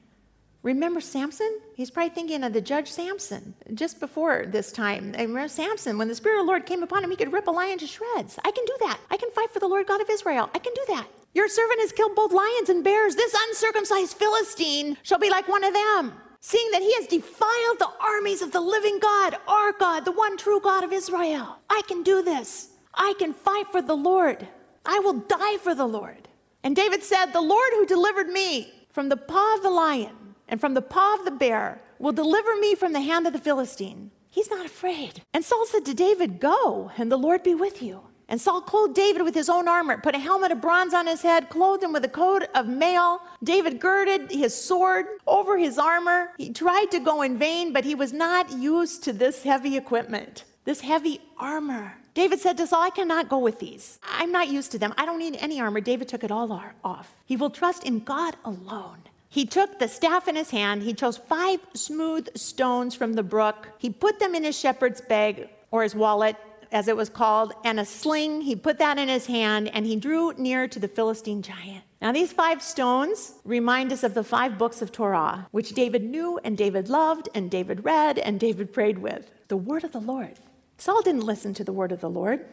Remember 0.62 1.00
Samson? 1.00 1.60
He's 1.74 1.90
probably 1.90 2.10
thinking 2.10 2.42
of 2.42 2.52
the 2.52 2.60
judge 2.60 2.90
Samson 2.90 3.54
just 3.74 4.00
before 4.00 4.44
this 4.46 4.72
time. 4.72 5.14
I 5.16 5.22
remember 5.22 5.48
Samson, 5.48 5.98
when 5.98 6.08
the 6.08 6.14
Spirit 6.14 6.40
of 6.40 6.46
the 6.46 6.50
Lord 6.50 6.66
came 6.66 6.82
upon 6.82 7.04
him, 7.04 7.10
he 7.10 7.16
could 7.16 7.32
rip 7.32 7.46
a 7.46 7.50
lion 7.50 7.78
to 7.78 7.86
shreds. 7.86 8.38
I 8.44 8.50
can 8.50 8.64
do 8.64 8.76
that. 8.80 8.98
I 9.10 9.16
can 9.16 9.30
fight 9.30 9.50
for 9.52 9.60
the 9.60 9.68
Lord 9.68 9.86
God 9.86 10.00
of 10.00 10.10
Israel. 10.10 10.50
I 10.54 10.58
can 10.58 10.74
do 10.74 10.84
that. 10.88 11.06
Your 11.34 11.48
servant 11.48 11.80
has 11.80 11.92
killed 11.92 12.16
both 12.16 12.32
lions 12.32 12.68
and 12.68 12.82
bears. 12.82 13.14
This 13.14 13.36
uncircumcised 13.48 14.16
Philistine 14.16 14.96
shall 15.02 15.18
be 15.18 15.30
like 15.30 15.48
one 15.48 15.64
of 15.64 15.74
them 15.74 16.12
seeing 16.40 16.70
that 16.70 16.82
he 16.82 16.94
has 16.94 17.06
defiled 17.06 17.78
the 17.78 17.90
armies 18.00 18.42
of 18.42 18.52
the 18.52 18.60
living 18.60 18.98
God, 18.98 19.36
our 19.46 19.72
God, 19.72 20.04
the 20.04 20.12
one 20.12 20.36
true 20.36 20.60
God 20.60 20.84
of 20.84 20.92
Israel. 20.92 21.58
I 21.68 21.82
can 21.88 22.02
do 22.02 22.22
this. 22.22 22.70
I 22.94 23.14
can 23.18 23.32
fight 23.32 23.66
for 23.70 23.82
the 23.82 23.96
Lord. 23.96 24.46
I 24.86 24.98
will 25.00 25.14
die 25.14 25.58
for 25.58 25.74
the 25.74 25.86
Lord. 25.86 26.28
And 26.62 26.74
David 26.74 27.02
said, 27.02 27.26
The 27.26 27.40
Lord 27.40 27.72
who 27.74 27.86
delivered 27.86 28.28
me 28.28 28.72
from 28.90 29.08
the 29.08 29.16
paw 29.16 29.56
of 29.56 29.62
the 29.62 29.70
lion 29.70 30.27
and 30.48 30.60
from 30.60 30.74
the 30.74 30.82
paw 30.82 31.14
of 31.14 31.24
the 31.24 31.30
bear 31.30 31.80
will 31.98 32.12
deliver 32.12 32.56
me 32.56 32.74
from 32.74 32.92
the 32.92 33.00
hand 33.00 33.26
of 33.26 33.32
the 33.32 33.38
Philistine. 33.38 34.10
He's 34.30 34.50
not 34.50 34.66
afraid. 34.66 35.22
And 35.32 35.44
Saul 35.44 35.66
said 35.66 35.84
to 35.86 35.94
David, 35.94 36.40
Go, 36.40 36.90
and 36.96 37.10
the 37.10 37.16
Lord 37.16 37.42
be 37.42 37.54
with 37.54 37.82
you. 37.82 38.02
And 38.30 38.38
Saul 38.38 38.60
clothed 38.60 38.94
David 38.94 39.22
with 39.22 39.34
his 39.34 39.48
own 39.48 39.68
armor, 39.68 39.96
put 39.96 40.14
a 40.14 40.18
helmet 40.18 40.52
of 40.52 40.60
bronze 40.60 40.92
on 40.92 41.06
his 41.06 41.22
head, 41.22 41.48
clothed 41.48 41.82
him 41.82 41.94
with 41.94 42.04
a 42.04 42.08
coat 42.08 42.44
of 42.54 42.68
mail. 42.68 43.20
David 43.42 43.80
girded 43.80 44.30
his 44.30 44.54
sword 44.54 45.06
over 45.26 45.56
his 45.56 45.78
armor. 45.78 46.32
He 46.36 46.52
tried 46.52 46.90
to 46.90 47.00
go 47.00 47.22
in 47.22 47.38
vain, 47.38 47.72
but 47.72 47.86
he 47.86 47.94
was 47.94 48.12
not 48.12 48.52
used 48.52 49.02
to 49.04 49.14
this 49.14 49.42
heavy 49.42 49.78
equipment, 49.78 50.44
this 50.66 50.82
heavy 50.82 51.22
armor. 51.38 51.94
David 52.12 52.38
said 52.38 52.58
to 52.58 52.66
Saul, 52.66 52.82
I 52.82 52.90
cannot 52.90 53.30
go 53.30 53.38
with 53.38 53.60
these. 53.60 53.98
I'm 54.02 54.30
not 54.30 54.48
used 54.48 54.72
to 54.72 54.78
them. 54.78 54.92
I 54.98 55.06
don't 55.06 55.18
need 55.18 55.36
any 55.40 55.58
armor. 55.58 55.80
David 55.80 56.08
took 56.08 56.22
it 56.22 56.30
all 56.30 56.52
off. 56.84 57.14
He 57.24 57.36
will 57.36 57.50
trust 57.50 57.84
in 57.84 58.00
God 58.00 58.36
alone. 58.44 58.98
He 59.28 59.44
took 59.44 59.78
the 59.78 59.88
staff 59.88 60.26
in 60.26 60.36
his 60.36 60.50
hand. 60.50 60.82
He 60.82 60.94
chose 60.94 61.16
five 61.16 61.60
smooth 61.74 62.28
stones 62.36 62.94
from 62.94 63.12
the 63.12 63.22
brook. 63.22 63.68
He 63.78 63.90
put 63.90 64.18
them 64.18 64.34
in 64.34 64.44
his 64.44 64.58
shepherd's 64.58 65.00
bag 65.00 65.48
or 65.70 65.82
his 65.82 65.94
wallet 65.94 66.36
as 66.72 66.88
it 66.88 66.96
was 66.96 67.08
called, 67.08 67.54
and 67.64 67.80
a 67.80 67.84
sling. 67.84 68.42
He 68.42 68.54
put 68.54 68.78
that 68.78 68.98
in 68.98 69.08
his 69.08 69.26
hand 69.26 69.68
and 69.68 69.86
he 69.86 69.96
drew 69.96 70.32
near 70.34 70.68
to 70.68 70.78
the 70.78 70.88
Philistine 70.88 71.42
giant. 71.42 71.84
Now, 72.00 72.12
these 72.12 72.32
five 72.32 72.62
stones 72.62 73.34
remind 73.44 73.92
us 73.92 74.04
of 74.04 74.14
the 74.14 74.22
five 74.22 74.56
books 74.56 74.82
of 74.82 74.92
Torah, 74.92 75.48
which 75.50 75.72
David 75.72 76.04
knew 76.04 76.38
and 76.44 76.56
David 76.56 76.88
loved 76.88 77.28
and 77.34 77.50
David 77.50 77.84
read 77.84 78.18
and 78.18 78.38
David 78.38 78.72
prayed 78.72 78.98
with. 78.98 79.30
The 79.48 79.56
word 79.56 79.82
of 79.82 79.92
the 79.92 80.00
Lord. 80.00 80.38
Saul 80.76 81.02
didn't 81.02 81.24
listen 81.24 81.54
to 81.54 81.64
the 81.64 81.72
word 81.72 81.90
of 81.90 82.00
the 82.00 82.10
Lord. 82.10 82.44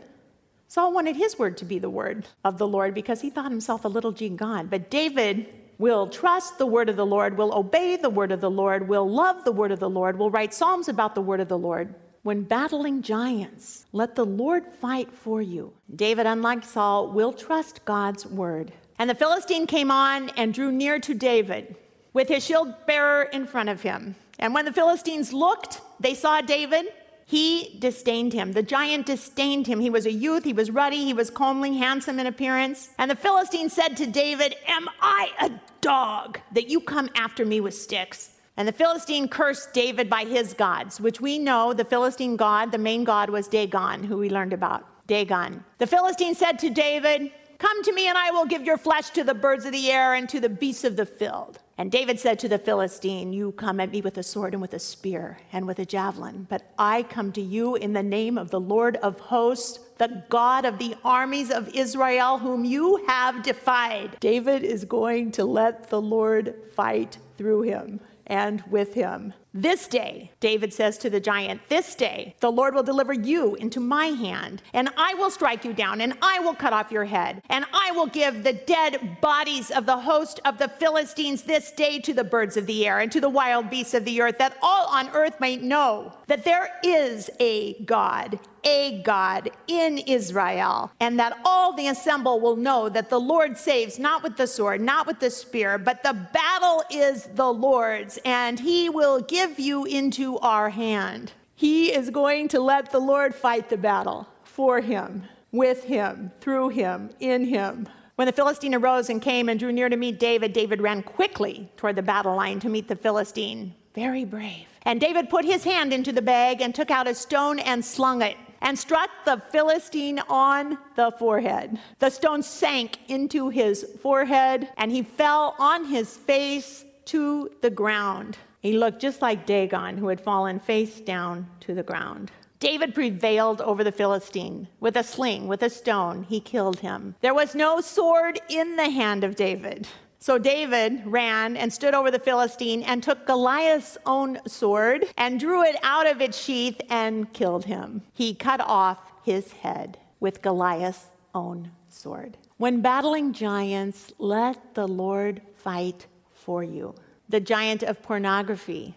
Saul 0.67 0.93
wanted 0.93 1.15
his 1.15 1.37
word 1.37 1.57
to 1.57 1.65
be 1.65 1.77
the 1.77 1.91
word 1.91 2.27
of 2.43 2.57
the 2.57 2.67
Lord 2.67 2.95
because 2.95 3.21
he 3.21 3.29
thought 3.29 3.51
himself 3.51 3.85
a 3.85 3.89
little 3.89 4.11
g 4.11 4.29
God. 4.29 4.69
But 4.69 4.89
David 4.89 5.47
will 5.77 6.07
trust 6.07 6.57
the 6.57 6.65
word 6.65 6.89
of 6.89 6.95
the 6.95 7.05
Lord, 7.05 7.37
will 7.37 7.53
obey 7.53 7.95
the 7.95 8.09
word 8.09 8.31
of 8.31 8.41
the 8.41 8.49
Lord, 8.49 8.87
will 8.87 9.09
love 9.09 9.43
the 9.43 9.51
word 9.51 9.71
of 9.71 9.79
the 9.79 9.89
Lord, 9.89 10.17
will 10.17 10.31
write 10.31 10.53
psalms 10.53 10.87
about 10.87 11.15
the 11.15 11.21
word 11.21 11.39
of 11.39 11.47
the 11.47 11.57
Lord. 11.57 11.93
When 12.23 12.41
battling 12.41 13.01
giants, 13.01 13.85
let 13.91 14.15
the 14.15 14.25
Lord 14.25 14.65
fight 14.81 15.13
for 15.13 15.41
you. 15.41 15.73
David, 15.95 16.25
unlike 16.25 16.63
Saul, 16.63 17.11
will 17.11 17.33
trust 17.33 17.85
God's 17.85 18.25
word. 18.25 18.71
And 18.97 19.09
the 19.09 19.15
Philistine 19.15 19.67
came 19.67 19.91
on 19.91 20.29
and 20.29 20.53
drew 20.53 20.71
near 20.71 20.99
to 20.99 21.13
David 21.13 21.75
with 22.13 22.29
his 22.29 22.43
shield 22.43 22.73
bearer 22.87 23.23
in 23.23 23.45
front 23.45 23.69
of 23.69 23.81
him. 23.81 24.15
And 24.39 24.53
when 24.53 24.65
the 24.65 24.73
Philistines 24.73 25.33
looked, 25.33 25.81
they 25.99 26.13
saw 26.13 26.41
David. 26.41 26.87
He 27.27 27.77
disdained 27.79 28.33
him. 28.33 28.51
The 28.51 28.61
giant 28.61 29.07
disdained 29.07 29.65
him. 29.65 29.79
He 29.79 29.89
was 29.89 30.05
a 30.05 30.11
youth. 30.11 30.43
He 30.43 30.53
was 30.53 30.69
ruddy. 30.69 31.03
He 31.03 31.13
was 31.13 31.31
comely, 31.31 31.75
handsome 31.75 32.19
in 32.19 32.27
appearance. 32.27 32.89
And 32.99 33.09
the 33.09 33.15
Philistine 33.15 33.69
said 33.69 33.97
to 33.97 34.05
David, 34.05 34.55
Am 34.67 34.87
I 35.01 35.31
a 35.41 35.51
dog 35.81 36.39
that 36.53 36.69
you 36.69 36.79
come 36.79 37.09
after 37.15 37.43
me 37.43 37.59
with 37.61 37.73
sticks? 37.73 38.31
And 38.57 38.67
the 38.67 38.73
Philistine 38.73 39.27
cursed 39.27 39.73
David 39.73 40.09
by 40.09 40.23
his 40.23 40.53
gods, 40.53 41.01
which 41.01 41.19
we 41.19 41.39
know 41.39 41.73
the 41.73 41.83
Philistine 41.83 42.37
god, 42.37 42.71
the 42.71 42.77
main 42.77 43.03
god 43.03 43.29
was 43.29 43.47
Dagon, 43.47 44.03
who 44.03 44.17
we 44.17 44.29
learned 44.29 44.53
about. 44.53 44.85
Dagon. 45.07 45.63
The 45.77 45.87
Philistine 45.87 46.35
said 46.35 46.57
to 46.59 46.69
David, 46.69 47.31
Come 47.57 47.83
to 47.83 47.93
me, 47.93 48.07
and 48.07 48.17
I 48.17 48.31
will 48.31 48.45
give 48.45 48.63
your 48.63 48.77
flesh 48.77 49.09
to 49.11 49.23
the 49.23 49.33
birds 49.33 49.65
of 49.65 49.71
the 49.71 49.91
air 49.91 50.13
and 50.13 50.27
to 50.29 50.39
the 50.39 50.49
beasts 50.49 50.83
of 50.83 50.95
the 50.95 51.05
field. 51.05 51.59
And 51.77 51.91
David 51.91 52.19
said 52.19 52.39
to 52.39 52.49
the 52.49 52.57
Philistine, 52.57 53.33
You 53.33 53.51
come 53.53 53.79
at 53.79 53.91
me 53.91 54.01
with 54.01 54.17
a 54.17 54.23
sword 54.23 54.53
and 54.53 54.61
with 54.61 54.73
a 54.73 54.79
spear 54.79 55.39
and 55.51 55.67
with 55.67 55.79
a 55.79 55.85
javelin, 55.85 56.47
but 56.49 56.71
I 56.77 57.03
come 57.03 57.31
to 57.33 57.41
you 57.41 57.75
in 57.75 57.93
the 57.93 58.03
name 58.03 58.37
of 58.37 58.49
the 58.49 58.59
Lord 58.59 58.95
of 58.97 59.19
hosts, 59.19 59.79
the 59.97 60.23
God 60.29 60.65
of 60.65 60.77
the 60.77 60.95
armies 61.03 61.51
of 61.51 61.67
Israel, 61.75 62.37
whom 62.37 62.63
you 62.63 63.03
have 63.07 63.43
defied. 63.43 64.17
David 64.19 64.63
is 64.63 64.85
going 64.85 65.31
to 65.33 65.45
let 65.45 65.89
the 65.89 66.01
Lord 66.01 66.55
fight 66.75 67.17
through 67.37 67.63
him 67.63 67.99
and 68.27 68.63
with 68.69 68.93
him. 68.93 69.33
This 69.57 69.87
day, 69.87 70.31
David 70.41 70.73
says 70.73 70.97
to 70.97 71.09
the 71.09 71.21
giant, 71.21 71.61
This 71.69 71.95
day 71.95 72.35
the 72.41 72.51
Lord 72.51 72.75
will 72.75 72.83
deliver 72.83 73.13
you 73.13 73.55
into 73.55 73.79
my 73.79 74.07
hand, 74.07 74.61
and 74.73 74.89
I 74.97 75.13
will 75.13 75.31
strike 75.31 75.63
you 75.63 75.71
down, 75.71 76.01
and 76.01 76.13
I 76.21 76.39
will 76.39 76.53
cut 76.53 76.73
off 76.73 76.91
your 76.91 77.05
head, 77.05 77.41
and 77.49 77.63
I 77.71 77.91
will 77.91 78.07
give 78.07 78.43
the 78.43 78.51
dead 78.51 79.21
bodies 79.21 79.71
of 79.71 79.85
the 79.85 79.95
host 79.95 80.41
of 80.43 80.57
the 80.57 80.67
Philistines 80.67 81.43
this 81.43 81.71
day 81.71 81.99
to 81.99 82.13
the 82.13 82.25
birds 82.25 82.57
of 82.57 82.65
the 82.65 82.85
air 82.85 82.99
and 82.99 83.09
to 83.13 83.21
the 83.21 83.29
wild 83.29 83.69
beasts 83.69 83.93
of 83.93 84.03
the 84.03 84.21
earth, 84.21 84.39
that 84.39 84.57
all 84.61 84.87
on 84.87 85.07
earth 85.11 85.39
may 85.39 85.55
know 85.55 86.11
that 86.27 86.43
there 86.43 86.71
is 86.83 87.29
a 87.39 87.81
God, 87.83 88.37
a 88.65 89.01
God 89.03 89.51
in 89.67 89.99
Israel, 89.99 90.91
and 90.99 91.19
that 91.19 91.37
all 91.45 91.73
the 91.73 91.87
assemble 91.87 92.39
will 92.39 92.55
know 92.55 92.89
that 92.89 93.09
the 93.09 93.19
Lord 93.19 93.57
saves 93.57 93.99
not 93.99 94.23
with 94.23 94.35
the 94.35 94.47
sword, 94.47 94.81
not 94.81 95.07
with 95.07 95.19
the 95.19 95.29
spear, 95.29 95.77
but 95.77 96.03
the 96.03 96.13
battle 96.33 96.83
is 96.91 97.29
the 97.35 97.53
Lord's, 97.53 98.19
and 98.25 98.59
he 98.59 98.89
will 98.89 99.21
give 99.21 99.59
you 99.59 99.85
into 99.85 100.37
our 100.39 100.69
hand. 100.69 101.31
He 101.55 101.93
is 101.93 102.09
going 102.09 102.47
to 102.49 102.59
let 102.59 102.91
the 102.91 102.99
Lord 102.99 103.33
fight 103.33 103.69
the 103.69 103.77
battle 103.77 104.27
for 104.43 104.81
him, 104.81 105.23
with 105.51 105.83
him, 105.83 106.31
through 106.41 106.69
him, 106.69 107.11
in 107.19 107.45
him. 107.45 107.87
When 108.15 108.27
the 108.27 108.33
Philistine 108.33 108.73
arose 108.73 109.09
and 109.09 109.21
came 109.21 109.49
and 109.49 109.59
drew 109.59 109.71
near 109.71 109.89
to 109.89 109.97
meet 109.97 110.19
David, 110.19 110.53
David 110.53 110.81
ran 110.81 111.03
quickly 111.03 111.69
toward 111.77 111.97
the 111.97 112.01
battle 112.01 112.35
line 112.35 112.59
to 112.61 112.69
meet 112.69 112.87
the 112.87 112.95
Philistine. 112.95 113.73
Very 113.93 114.25
brave. 114.25 114.67
And 114.83 115.01
David 115.01 115.29
put 115.29 115.45
his 115.45 115.63
hand 115.63 115.91
into 115.91 116.11
the 116.11 116.21
bag 116.21 116.61
and 116.61 116.73
took 116.73 116.91
out 116.91 117.07
a 117.07 117.15
stone 117.15 117.59
and 117.59 117.83
slung 117.83 118.21
it 118.21 118.37
and 118.61 118.77
struck 118.77 119.09
the 119.25 119.41
Philistine 119.51 120.19
on 120.29 120.77
the 120.95 121.11
forehead. 121.11 121.79
The 121.99 122.09
stone 122.09 122.43
sank 122.43 122.99
into 123.07 123.49
his 123.49 123.85
forehead 124.01 124.69
and 124.77 124.91
he 124.91 125.03
fell 125.03 125.55
on 125.59 125.85
his 125.85 126.15
face 126.15 126.85
to 127.05 127.51
the 127.61 127.69
ground. 127.69 128.37
He 128.61 128.77
looked 128.77 128.99
just 128.99 129.21
like 129.21 129.45
Dagon, 129.45 129.97
who 129.97 130.07
had 130.07 130.19
fallen 130.19 130.59
face 130.59 130.99
down 130.99 131.47
to 131.61 131.75
the 131.75 131.83
ground. 131.83 132.31
David 132.59 132.95
prevailed 132.95 133.61
over 133.61 133.83
the 133.83 133.91
Philistine 133.91 134.67
with 134.79 134.95
a 134.95 135.03
sling, 135.03 135.47
with 135.47 135.61
a 135.61 135.69
stone. 135.69 136.23
He 136.23 136.39
killed 136.39 136.79
him. 136.79 137.15
There 137.21 137.33
was 137.33 137.53
no 137.53 137.81
sword 137.81 138.39
in 138.49 138.75
the 138.75 138.89
hand 138.89 139.23
of 139.23 139.35
David. 139.35 139.87
So 140.19 140.37
David 140.37 141.03
ran 141.05 141.55
and 141.57 141.71
stood 141.71 141.93
over 141.93 142.09
the 142.09 142.19
Philistine 142.19 142.83
and 142.83 143.03
took 143.03 143.27
Goliath's 143.27 143.97
own 144.05 144.39
sword 144.47 145.05
and 145.17 145.39
drew 145.39 145.63
it 145.63 145.75
out 145.83 146.07
of 146.07 146.21
its 146.21 146.37
sheath 146.37 146.79
and 146.89 147.31
killed 147.33 147.65
him. 147.65 148.01
He 148.13 148.33
cut 148.33 148.61
off 148.61 149.11
his 149.23 149.51
head 149.51 149.99
with 150.19 150.41
Goliath's 150.41 151.05
own 151.33 151.71
sword. 151.89 152.37
When 152.57 152.81
battling 152.81 153.33
giants, 153.33 154.13
let 154.17 154.73
the 154.73 154.87
Lord 154.87 155.41
fight 155.55 156.07
for 156.33 156.63
you 156.63 156.95
the 157.29 157.39
giant 157.39 157.83
of 157.83 158.01
pornography. 158.01 158.95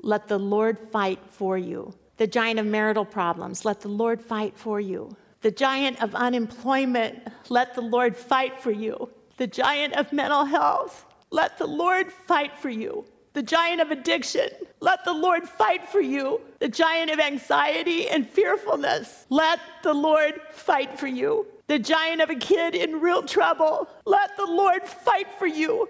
Let 0.00 0.28
the 0.28 0.38
Lord 0.38 0.78
fight 0.78 1.18
for 1.28 1.58
you. 1.58 1.94
The 2.16 2.26
giant 2.26 2.58
of 2.58 2.66
marital 2.66 3.04
problems. 3.04 3.64
Let 3.64 3.80
the 3.80 3.88
Lord 3.88 4.20
fight 4.20 4.56
for 4.56 4.80
you. 4.80 5.16
The 5.42 5.50
giant 5.50 6.02
of 6.02 6.14
unemployment. 6.14 7.18
Let 7.48 7.74
the 7.74 7.82
Lord 7.82 8.16
fight 8.16 8.58
for 8.58 8.70
you. 8.70 9.10
The 9.36 9.46
giant 9.46 9.94
of 9.94 10.12
mental 10.12 10.44
health. 10.44 11.04
Let 11.30 11.58
the 11.58 11.66
Lord 11.66 12.12
fight 12.12 12.56
for 12.58 12.70
you. 12.70 13.04
The 13.32 13.42
giant 13.42 13.80
of 13.80 13.90
addiction. 13.90 14.48
Let 14.80 15.04
the 15.04 15.12
Lord 15.12 15.48
fight 15.48 15.88
for 15.88 16.00
you. 16.00 16.40
The 16.58 16.68
giant 16.68 17.10
of 17.10 17.20
anxiety 17.20 18.08
and 18.08 18.28
fearfulness. 18.28 19.26
Let 19.28 19.60
the 19.82 19.92
Lord 19.92 20.40
fight 20.52 20.98
for 20.98 21.06
you. 21.06 21.46
The 21.66 21.78
giant 21.78 22.22
of 22.22 22.30
a 22.30 22.36
kid 22.36 22.74
in 22.74 23.00
real 23.00 23.22
trouble. 23.22 23.88
Let 24.06 24.36
the 24.36 24.46
Lord 24.46 24.84
fight 24.84 25.26
for 25.38 25.46
you 25.46 25.88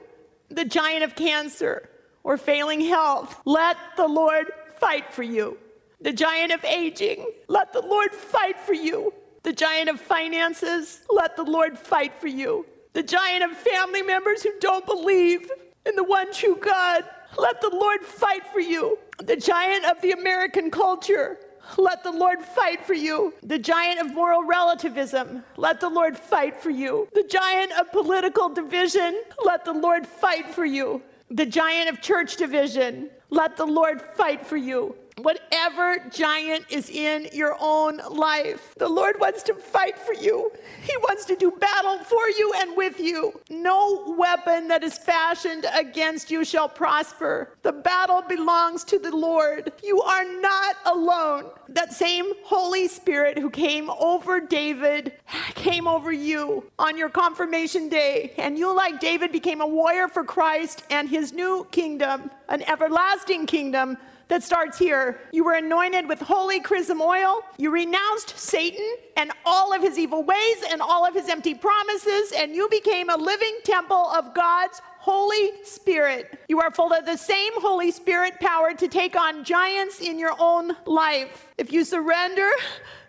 the 0.51 0.65
giant 0.65 1.05
of 1.05 1.15
cancer 1.15 1.89
or 2.23 2.37
failing 2.37 2.81
health, 2.81 3.41
let 3.45 3.77
the 3.97 4.07
Lord 4.07 4.53
fight 4.79 5.13
for 5.13 5.23
you. 5.23 5.59
The 6.01 6.13
giant 6.13 6.53
of 6.53 6.65
aging, 6.65 7.27
let 7.49 7.73
the 7.73 7.81
Lord 7.81 8.13
fight 8.13 8.59
for 8.59 8.75
you. 8.75 9.13
The 9.43 9.53
giant 9.53 9.89
of 9.89 10.01
finances, 10.01 11.01
let 11.09 11.37
the 11.37 11.45
Lord 11.45 11.79
fight 11.79 12.15
for 12.15 12.27
you. 12.27 12.67
The 12.97 13.03
giant 13.03 13.45
of 13.45 13.55
family 13.55 14.01
members 14.01 14.43
who 14.43 14.59
don't 14.59 14.87
believe 14.87 15.51
in 15.85 15.97
the 15.97 16.03
one 16.03 16.33
true 16.33 16.57
God, 16.57 17.05
let 17.37 17.61
the 17.61 17.69
Lord 17.69 18.01
fight 18.01 18.47
for 18.55 18.59
you. 18.59 18.99
The 19.23 19.37
giant 19.37 19.85
of 19.85 20.01
the 20.01 20.13
American 20.13 20.71
culture, 20.71 21.39
let 21.77 22.03
the 22.03 22.11
Lord 22.11 22.41
fight 22.41 22.87
for 22.87 22.95
you. 22.95 23.35
The 23.43 23.59
giant 23.59 24.01
of 24.01 24.15
moral 24.15 24.45
relativism, 24.45 25.45
let 25.59 25.79
the 25.79 25.91
Lord 25.91 26.17
fight 26.17 26.57
for 26.57 26.71
you. 26.71 27.07
The 27.13 27.25
giant 27.25 27.79
of 27.79 27.93
political 27.93 28.49
division, 28.49 29.23
let 29.45 29.67
the 29.67 29.75
Lord 29.75 30.07
fight 30.07 30.49
for 30.49 30.65
you. 30.65 31.03
The 31.31 31.45
giant 31.45 31.91
of 31.91 32.01
church 32.01 32.37
division, 32.37 33.11
let 33.29 33.59
the 33.59 33.67
Lord 33.67 34.01
fight 34.01 34.47
for 34.47 34.57
you. 34.57 34.97
Whatever 35.23 35.97
giant 36.11 36.67
is 36.69 36.91
in 36.91 37.29
your 37.33 37.57
own 37.59 38.03
life, 38.11 38.75
the 38.77 38.89
Lord 38.89 39.19
wants 39.19 39.43
to 39.45 39.55
fight 39.55 39.99
for 39.99 40.13
you. 40.13 40.53
He 40.83 40.95
wants 40.99 41.25
to 41.25 41.37
do 41.37 41.53
battle 41.53 41.99
for 42.01 42.29
you 42.29 42.53
and 42.57 42.77
with 42.77 43.01
you. 43.01 43.41
No 43.49 44.15
weapon 44.19 44.69
that 44.69 44.85
is 44.85 44.99
fashioned 44.99 45.65
against 45.75 46.31
you 46.31 46.45
shall 46.45 46.69
prosper. 46.69 47.55
The 47.63 47.73
battle 47.73 48.21
belongs 48.29 48.85
to 48.85 48.99
the 48.99 49.15
Lord. 49.17 49.73
You 49.83 50.03
are 50.03 50.25
not 50.41 50.77
alone. 50.85 51.47
That 51.71 51.95
same 51.95 52.33
Holy 52.45 52.87
Spirit 52.87 53.39
who 53.39 53.49
came 53.49 53.89
over 53.89 54.39
David 54.39 55.15
came 55.55 55.89
over 55.89 56.13
you 56.13 56.71
on 56.79 56.99
your 56.99 57.09
confirmation 57.09 57.89
day. 57.89 58.35
And 58.37 58.59
you, 58.59 58.77
like 58.77 59.01
David, 59.01 59.33
became 59.33 59.63
a 59.63 59.67
warrior 59.67 60.09
for 60.09 60.25
Christ 60.25 60.83
and 60.91 61.09
his 61.09 61.33
new 61.33 61.67
kingdom, 61.71 62.31
an 62.51 62.63
everlasting 62.69 63.47
kingdom 63.47 63.97
that 64.29 64.43
starts 64.43 64.79
here. 64.79 65.21
You 65.33 65.45
were 65.45 65.55
anointed 65.55 66.09
with 66.09 66.21
holy 66.21 66.61
chrism 66.61 67.01
oil. 67.01 67.41
You 67.59 67.71
renounced 67.71 68.39
Satan 68.39 68.87
and 69.17 69.33
all 69.45 69.73
of 69.73 69.83
his 69.83 69.99
evil 69.99 70.23
ways 70.23 70.65
and 70.71 70.81
all 70.81 71.07
of 71.07 71.15
his 71.15 71.29
empty 71.29 71.55
promises, 71.55 72.33
and 72.37 72.55
you 72.55 72.69
became 72.69 73.11
a 73.11 73.17
living 73.17 73.59
temple 73.65 74.11
of 74.11 74.35
God's 74.35 74.81
Holy 74.99 75.53
Spirit. 75.62 76.39
You 76.49 76.61
are 76.61 76.73
full 76.73 76.93
of 76.93 77.07
the 77.07 77.17
same 77.17 77.53
Holy 77.61 77.93
Spirit 77.93 78.41
power 78.41 78.75
to 78.75 78.89
take 78.89 79.15
on 79.15 79.45
giants 79.45 80.01
in 80.01 80.19
your 80.19 80.35
own 80.39 80.77
life. 80.85 81.53
If 81.59 81.73
you 81.73 81.85
surrender 81.85 82.51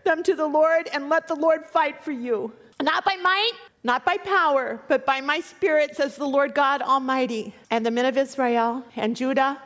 them 0.03 0.21
to 0.23 0.35
the 0.35 0.45
Lord 0.45 0.87
and 0.93 1.09
let 1.09 1.27
the 1.27 1.35
Lord 1.35 1.65
fight 1.65 2.03
for 2.03 2.11
you. 2.11 2.53
Not 2.81 3.03
by 3.03 3.15
might, 3.15 3.53
not 3.83 4.05
by 4.05 4.17
power, 4.17 4.79
but 4.87 5.05
by 5.05 5.21
my 5.21 5.39
spirit, 5.39 5.95
says 5.95 6.15
the 6.15 6.27
Lord 6.27 6.53
God 6.53 6.81
Almighty. 6.83 7.55
And 7.71 7.83
the 7.83 7.91
men 7.91 8.05
of 8.05 8.17
Israel 8.17 8.85
and 8.95 9.15
Judah 9.15 9.59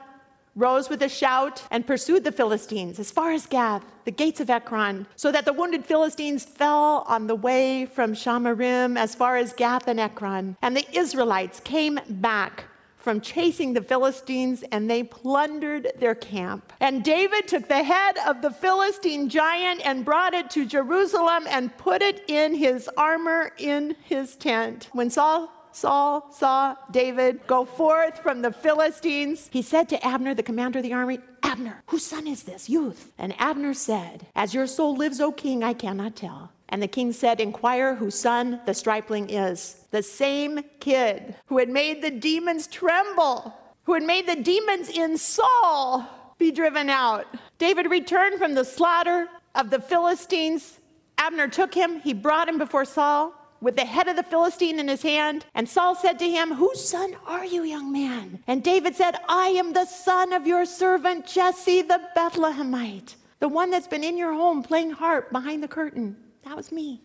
rose 0.55 0.89
with 0.89 1.01
a 1.01 1.09
shout 1.09 1.63
and 1.71 1.87
pursued 1.87 2.23
the 2.23 2.31
Philistines 2.31 2.99
as 2.99 3.11
far 3.11 3.31
as 3.31 3.45
Gath, 3.45 3.83
the 4.05 4.11
gates 4.11 4.39
of 4.39 4.49
Ekron, 4.49 5.07
so 5.15 5.31
that 5.31 5.45
the 5.45 5.53
wounded 5.53 5.85
Philistines 5.85 6.43
fell 6.43 7.05
on 7.07 7.27
the 7.27 7.35
way 7.35 7.85
from 7.85 8.13
Shamarim 8.13 8.97
as 8.97 9.15
far 9.15 9.37
as 9.37 9.53
Gath 9.53 9.87
and 9.87 9.99
Ekron. 9.99 10.57
And 10.61 10.75
the 10.75 10.87
Israelites 10.97 11.59
came 11.59 11.99
back 12.09 12.65
from 13.01 13.19
chasing 13.19 13.73
the 13.73 13.81
Philistines 13.81 14.63
and 14.71 14.89
they 14.89 15.03
plundered 15.03 15.91
their 15.99 16.15
camp. 16.15 16.71
And 16.79 17.03
David 17.03 17.47
took 17.47 17.67
the 17.67 17.83
head 17.83 18.17
of 18.27 18.41
the 18.41 18.51
Philistine 18.51 19.27
giant 19.27 19.81
and 19.83 20.05
brought 20.05 20.33
it 20.33 20.49
to 20.51 20.65
Jerusalem 20.65 21.45
and 21.49 21.75
put 21.77 22.01
it 22.01 22.23
in 22.29 22.53
his 22.53 22.89
armor 22.97 23.51
in 23.57 23.95
his 24.03 24.35
tent. 24.35 24.89
When 24.91 25.09
Saul 25.09 25.51
Saul 25.71 26.31
saw 26.31 26.75
David 26.91 27.45
go 27.47 27.65
forth 27.65 28.19
from 28.19 28.41
the 28.41 28.51
Philistines, 28.51 29.49
he 29.51 29.61
said 29.61 29.89
to 29.89 30.05
Abner, 30.05 30.33
the 30.33 30.43
commander 30.43 30.79
of 30.79 30.83
the 30.83 30.93
army, 30.93 31.19
Abner, 31.43 31.83
whose 31.87 32.05
son 32.05 32.27
is 32.27 32.43
this 32.43 32.69
youth? 32.69 33.11
And 33.17 33.39
Abner 33.39 33.73
said, 33.73 34.27
As 34.35 34.53
your 34.53 34.67
soul 34.67 34.95
lives, 34.95 35.19
O 35.19 35.31
king, 35.31 35.63
I 35.63 35.73
cannot 35.73 36.15
tell. 36.15 36.51
And 36.69 36.81
the 36.81 36.87
king 36.87 37.11
said, 37.11 37.41
Inquire 37.41 37.95
whose 37.95 38.15
son 38.15 38.61
the 38.65 38.73
stripling 38.73 39.29
is. 39.29 39.85
The 39.91 40.03
same 40.03 40.61
kid 40.79 41.35
who 41.47 41.57
had 41.57 41.69
made 41.69 42.01
the 42.01 42.11
demons 42.11 42.67
tremble, 42.67 43.53
who 43.83 43.93
had 43.93 44.03
made 44.03 44.27
the 44.27 44.37
demons 44.37 44.89
in 44.89 45.17
Saul 45.17 46.07
be 46.37 46.51
driven 46.51 46.89
out. 46.89 47.27
David 47.57 47.89
returned 47.89 48.39
from 48.39 48.53
the 48.53 48.63
slaughter 48.63 49.27
of 49.53 49.69
the 49.69 49.81
Philistines. 49.81 50.79
Abner 51.17 51.49
took 51.49 51.73
him, 51.73 51.99
he 51.99 52.13
brought 52.13 52.47
him 52.47 52.57
before 52.57 52.85
Saul 52.85 53.33
with 53.61 53.75
the 53.75 53.85
head 53.85 54.07
of 54.07 54.15
the 54.15 54.23
Philistine 54.23 54.79
in 54.79 54.87
his 54.87 55.03
hand. 55.03 55.45
And 55.53 55.69
Saul 55.69 55.95
said 55.95 56.19
to 56.19 56.29
him, 56.29 56.53
Whose 56.55 56.83
son 56.83 57.15
are 57.25 57.45
you, 57.45 57.63
young 57.63 57.91
man? 57.91 58.43
And 58.47 58.63
David 58.63 58.95
said, 58.95 59.15
I 59.29 59.47
am 59.49 59.73
the 59.73 59.85
son 59.85 60.33
of 60.33 60.47
your 60.47 60.65
servant 60.65 61.27
Jesse 61.27 61.83
the 61.83 62.01
Bethlehemite, 62.15 63.15
the 63.39 63.47
one 63.47 63.69
that's 63.69 63.87
been 63.87 64.03
in 64.03 64.17
your 64.17 64.33
home 64.33 64.63
playing 64.63 64.91
harp 64.91 65.31
behind 65.31 65.63
the 65.63 65.67
curtain. 65.67 66.17
That 66.43 66.57
was 66.57 66.71
me. 66.71 67.01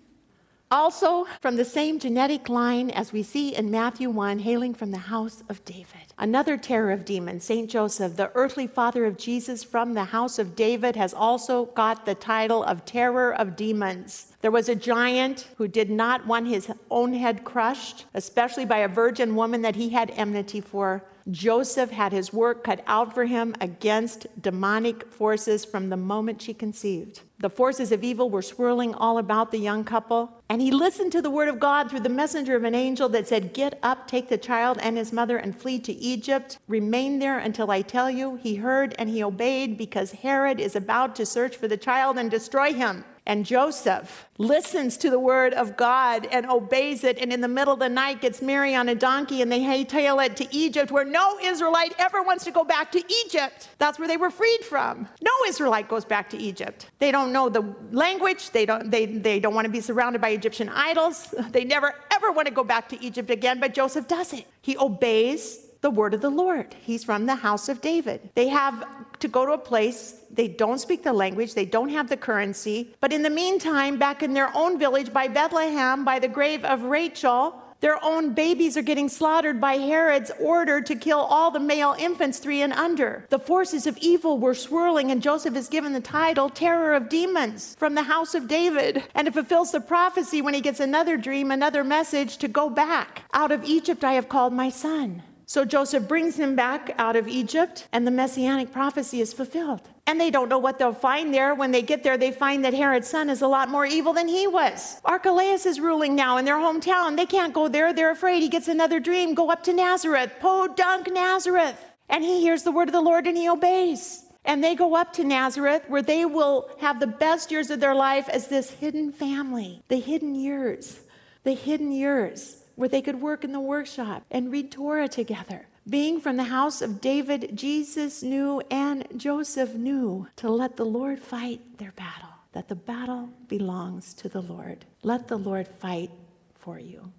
Also, 0.68 1.26
from 1.40 1.54
the 1.54 1.64
same 1.64 2.00
genetic 2.00 2.48
line 2.48 2.90
as 2.90 3.12
we 3.12 3.22
see 3.22 3.54
in 3.54 3.70
Matthew 3.70 4.10
1, 4.10 4.40
hailing 4.40 4.74
from 4.74 4.90
the 4.90 4.98
house 4.98 5.44
of 5.48 5.64
David. 5.64 6.12
Another 6.18 6.56
terror 6.56 6.90
of 6.90 7.04
demons, 7.04 7.44
St. 7.44 7.70
Joseph, 7.70 8.16
the 8.16 8.32
earthly 8.34 8.66
father 8.66 9.04
of 9.04 9.16
Jesus 9.16 9.62
from 9.62 9.94
the 9.94 10.06
house 10.06 10.40
of 10.40 10.56
David, 10.56 10.96
has 10.96 11.14
also 11.14 11.66
got 11.66 12.04
the 12.04 12.16
title 12.16 12.64
of 12.64 12.84
terror 12.84 13.32
of 13.32 13.54
demons. 13.54 14.32
There 14.40 14.50
was 14.50 14.68
a 14.68 14.74
giant 14.74 15.48
who 15.56 15.68
did 15.68 15.88
not 15.88 16.26
want 16.26 16.48
his 16.48 16.68
own 16.90 17.12
head 17.14 17.44
crushed, 17.44 18.06
especially 18.12 18.64
by 18.64 18.78
a 18.78 18.88
virgin 18.88 19.36
woman 19.36 19.62
that 19.62 19.76
he 19.76 19.90
had 19.90 20.10
enmity 20.16 20.60
for. 20.60 21.04
Joseph 21.30 21.90
had 21.90 22.12
his 22.12 22.32
work 22.32 22.62
cut 22.62 22.82
out 22.86 23.12
for 23.12 23.24
him 23.24 23.54
against 23.60 24.26
demonic 24.40 25.10
forces 25.12 25.64
from 25.64 25.88
the 25.88 25.96
moment 25.96 26.40
she 26.40 26.54
conceived. 26.54 27.22
The 27.38 27.50
forces 27.50 27.90
of 27.90 28.04
evil 28.04 28.30
were 28.30 28.42
swirling 28.42 28.94
all 28.94 29.18
about 29.18 29.50
the 29.50 29.58
young 29.58 29.82
couple, 29.82 30.42
and 30.48 30.62
he 30.62 30.70
listened 30.70 31.10
to 31.12 31.20
the 31.20 31.30
word 31.30 31.48
of 31.48 31.58
God 31.58 31.90
through 31.90 32.00
the 32.00 32.08
messenger 32.08 32.54
of 32.54 32.64
an 32.64 32.74
angel 32.74 33.08
that 33.10 33.26
said, 33.26 33.52
Get 33.52 33.78
up, 33.82 34.06
take 34.06 34.28
the 34.28 34.38
child 34.38 34.78
and 34.80 34.96
his 34.96 35.12
mother, 35.12 35.36
and 35.36 35.54
flee 35.54 35.80
to 35.80 35.92
Egypt. 35.92 36.58
Remain 36.68 37.18
there 37.18 37.38
until 37.38 37.70
I 37.70 37.82
tell 37.82 38.08
you. 38.08 38.36
He 38.36 38.54
heard 38.54 38.94
and 38.98 39.10
he 39.10 39.22
obeyed 39.22 39.76
because 39.76 40.12
Herod 40.12 40.60
is 40.60 40.76
about 40.76 41.16
to 41.16 41.26
search 41.26 41.56
for 41.56 41.66
the 41.66 41.76
child 41.76 42.18
and 42.18 42.30
destroy 42.30 42.72
him. 42.72 43.04
And 43.26 43.44
Joseph 43.44 44.28
listens 44.38 44.96
to 44.98 45.10
the 45.10 45.18
word 45.18 45.52
of 45.52 45.76
God 45.76 46.28
and 46.30 46.46
obeys 46.46 47.02
it, 47.02 47.18
and 47.18 47.32
in 47.32 47.40
the 47.40 47.48
middle 47.48 47.74
of 47.74 47.80
the 47.80 47.88
night 47.88 48.20
gets 48.20 48.40
Mary 48.40 48.72
on 48.76 48.88
a 48.88 48.94
donkey 48.94 49.42
and 49.42 49.50
they 49.50 49.58
hightail 49.60 50.24
it 50.24 50.36
to 50.36 50.46
Egypt, 50.54 50.92
where 50.92 51.04
no 51.04 51.36
Israelite 51.42 51.92
ever 51.98 52.22
wants 52.22 52.44
to 52.44 52.52
go 52.52 52.62
back 52.62 52.92
to 52.92 53.02
Egypt. 53.24 53.68
That's 53.78 53.98
where 53.98 54.06
they 54.06 54.16
were 54.16 54.30
freed 54.30 54.60
from. 54.60 55.08
No 55.20 55.32
Israelite 55.48 55.88
goes 55.88 56.04
back 56.04 56.30
to 56.30 56.36
Egypt. 56.36 56.88
They 57.00 57.10
don't 57.10 57.32
know 57.32 57.48
the 57.48 57.74
language, 57.90 58.50
they 58.50 58.64
don't, 58.64 58.92
they, 58.92 59.06
they 59.06 59.40
don't 59.40 59.54
want 59.54 59.64
to 59.64 59.72
be 59.72 59.80
surrounded 59.80 60.20
by 60.20 60.28
Egyptian 60.28 60.68
idols. 60.68 61.34
They 61.50 61.64
never 61.64 61.94
ever 62.12 62.30
want 62.30 62.46
to 62.46 62.54
go 62.54 62.62
back 62.62 62.88
to 62.90 63.02
Egypt 63.02 63.30
again, 63.30 63.58
but 63.58 63.74
Joseph 63.74 64.06
does 64.06 64.32
it. 64.32 64.46
He 64.62 64.76
obeys 64.76 65.65
the 65.86 65.90
word 65.90 66.14
of 66.14 66.20
the 66.20 66.28
Lord. 66.28 66.74
He's 66.82 67.04
from 67.04 67.26
the 67.26 67.36
house 67.36 67.68
of 67.68 67.80
David. 67.80 68.30
They 68.34 68.48
have 68.48 68.84
to 69.20 69.28
go 69.28 69.46
to 69.46 69.52
a 69.52 69.58
place, 69.72 70.16
they 70.32 70.48
don't 70.48 70.80
speak 70.80 71.04
the 71.04 71.12
language, 71.12 71.54
they 71.54 71.64
don't 71.64 71.90
have 71.90 72.08
the 72.08 72.16
currency. 72.16 72.96
But 73.00 73.12
in 73.12 73.22
the 73.22 73.30
meantime, 73.30 73.96
back 73.96 74.24
in 74.24 74.34
their 74.34 74.50
own 74.52 74.80
village 74.80 75.12
by 75.12 75.28
Bethlehem, 75.28 76.04
by 76.04 76.18
the 76.18 76.26
grave 76.26 76.64
of 76.64 76.82
Rachel, 76.82 77.54
their 77.78 78.02
own 78.02 78.34
babies 78.34 78.76
are 78.76 78.82
getting 78.82 79.08
slaughtered 79.08 79.60
by 79.60 79.76
Herod's 79.76 80.32
order 80.40 80.80
to 80.80 80.96
kill 80.96 81.20
all 81.20 81.52
the 81.52 81.60
male 81.60 81.94
infants 81.96 82.40
three 82.40 82.62
and 82.62 82.72
under. 82.72 83.24
The 83.28 83.38
forces 83.38 83.86
of 83.86 83.96
evil 83.98 84.38
were 84.38 84.54
swirling, 84.54 85.12
and 85.12 85.22
Joseph 85.22 85.54
is 85.54 85.68
given 85.68 85.92
the 85.92 86.00
title 86.00 86.50
Terror 86.50 86.94
of 86.94 87.08
Demons 87.08 87.76
from 87.78 87.94
the 87.94 88.02
house 88.02 88.34
of 88.34 88.48
David. 88.48 89.04
And 89.14 89.28
it 89.28 89.34
fulfills 89.34 89.70
the 89.70 89.80
prophecy 89.80 90.42
when 90.42 90.54
he 90.54 90.60
gets 90.60 90.80
another 90.80 91.16
dream, 91.16 91.52
another 91.52 91.84
message 91.84 92.38
to 92.38 92.48
go 92.48 92.68
back. 92.68 93.22
Out 93.32 93.52
of 93.52 93.62
Egypt 93.62 94.02
I 94.02 94.14
have 94.14 94.28
called 94.28 94.52
my 94.52 94.68
son. 94.68 95.22
So 95.48 95.64
Joseph 95.64 96.08
brings 96.08 96.36
him 96.36 96.56
back 96.56 96.92
out 96.98 97.14
of 97.14 97.28
Egypt, 97.28 97.86
and 97.92 98.04
the 98.04 98.10
messianic 98.10 98.72
prophecy 98.72 99.20
is 99.20 99.32
fulfilled. 99.32 99.88
And 100.08 100.20
they 100.20 100.28
don't 100.28 100.48
know 100.48 100.58
what 100.58 100.76
they'll 100.80 100.92
find 100.92 101.32
there. 101.32 101.54
When 101.54 101.70
they 101.70 101.82
get 101.82 102.02
there, 102.02 102.18
they 102.18 102.32
find 102.32 102.64
that 102.64 102.74
Herod's 102.74 103.06
son 103.06 103.30
is 103.30 103.42
a 103.42 103.46
lot 103.46 103.68
more 103.68 103.86
evil 103.86 104.12
than 104.12 104.26
he 104.26 104.48
was. 104.48 105.00
Archelaus 105.04 105.64
is 105.64 105.78
ruling 105.78 106.16
now 106.16 106.36
in 106.38 106.44
their 106.44 106.56
hometown. 106.56 107.16
They 107.16 107.26
can't 107.26 107.54
go 107.54 107.68
there. 107.68 107.92
They're 107.92 108.10
afraid. 108.10 108.42
He 108.42 108.48
gets 108.48 108.66
another 108.66 108.98
dream 108.98 109.34
go 109.34 109.48
up 109.48 109.62
to 109.64 109.72
Nazareth, 109.72 110.32
podunk 110.40 111.12
Nazareth. 111.12 111.80
And 112.08 112.24
he 112.24 112.40
hears 112.40 112.64
the 112.64 112.72
word 112.72 112.88
of 112.88 112.92
the 112.92 113.00
Lord 113.00 113.28
and 113.28 113.36
he 113.36 113.48
obeys. 113.48 114.24
And 114.44 114.62
they 114.62 114.74
go 114.74 114.96
up 114.96 115.12
to 115.14 115.24
Nazareth 115.24 115.82
where 115.86 116.02
they 116.02 116.24
will 116.24 116.70
have 116.80 116.98
the 116.98 117.06
best 117.06 117.52
years 117.52 117.70
of 117.70 117.78
their 117.78 117.94
life 117.94 118.28
as 118.28 118.48
this 118.48 118.70
hidden 118.70 119.12
family, 119.12 119.82
the 119.88 119.98
hidden 120.00 120.34
years, 120.34 121.00
the 121.44 121.54
hidden 121.54 121.92
years 121.92 122.62
where 122.76 122.88
they 122.88 123.02
could 123.02 123.20
work 123.20 123.42
in 123.42 123.52
the 123.52 123.60
workshop 123.60 124.22
and 124.30 124.52
read 124.52 124.70
Torah 124.70 125.08
together. 125.08 125.66
Being 125.88 126.20
from 126.20 126.36
the 126.36 126.44
house 126.44 126.82
of 126.82 127.00
David, 127.00 127.50
Jesus 127.54 128.22
knew 128.22 128.62
and 128.70 129.06
Joseph 129.16 129.74
knew 129.74 130.28
to 130.36 130.50
let 130.50 130.76
the 130.76 130.84
Lord 130.84 131.20
fight 131.20 131.78
their 131.78 131.92
battle, 131.92 132.30
that 132.52 132.68
the 132.68 132.74
battle 132.74 133.30
belongs 133.48 134.14
to 134.14 134.28
the 134.28 134.42
Lord. 134.42 134.84
Let 135.02 135.28
the 135.28 135.36
Lord 135.36 135.68
fight 135.68 136.10
for 136.54 136.78
you. 136.78 137.12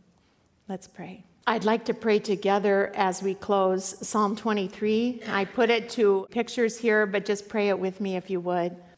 Let's 0.68 0.88
pray. 0.88 1.24
I'd 1.50 1.64
like 1.64 1.86
to 1.86 1.94
pray 1.94 2.20
together 2.20 2.92
as 2.94 3.24
we 3.24 3.34
close 3.34 4.06
Psalm 4.06 4.36
23. 4.36 5.22
I 5.30 5.46
put 5.46 5.70
it 5.70 5.90
to 5.92 6.28
pictures 6.30 6.78
here, 6.78 7.06
but 7.06 7.24
just 7.24 7.48
pray 7.48 7.70
it 7.70 7.80
with 7.80 8.02
me 8.02 8.18
if 8.18 8.30
you 8.30 8.42
would. 8.42 8.76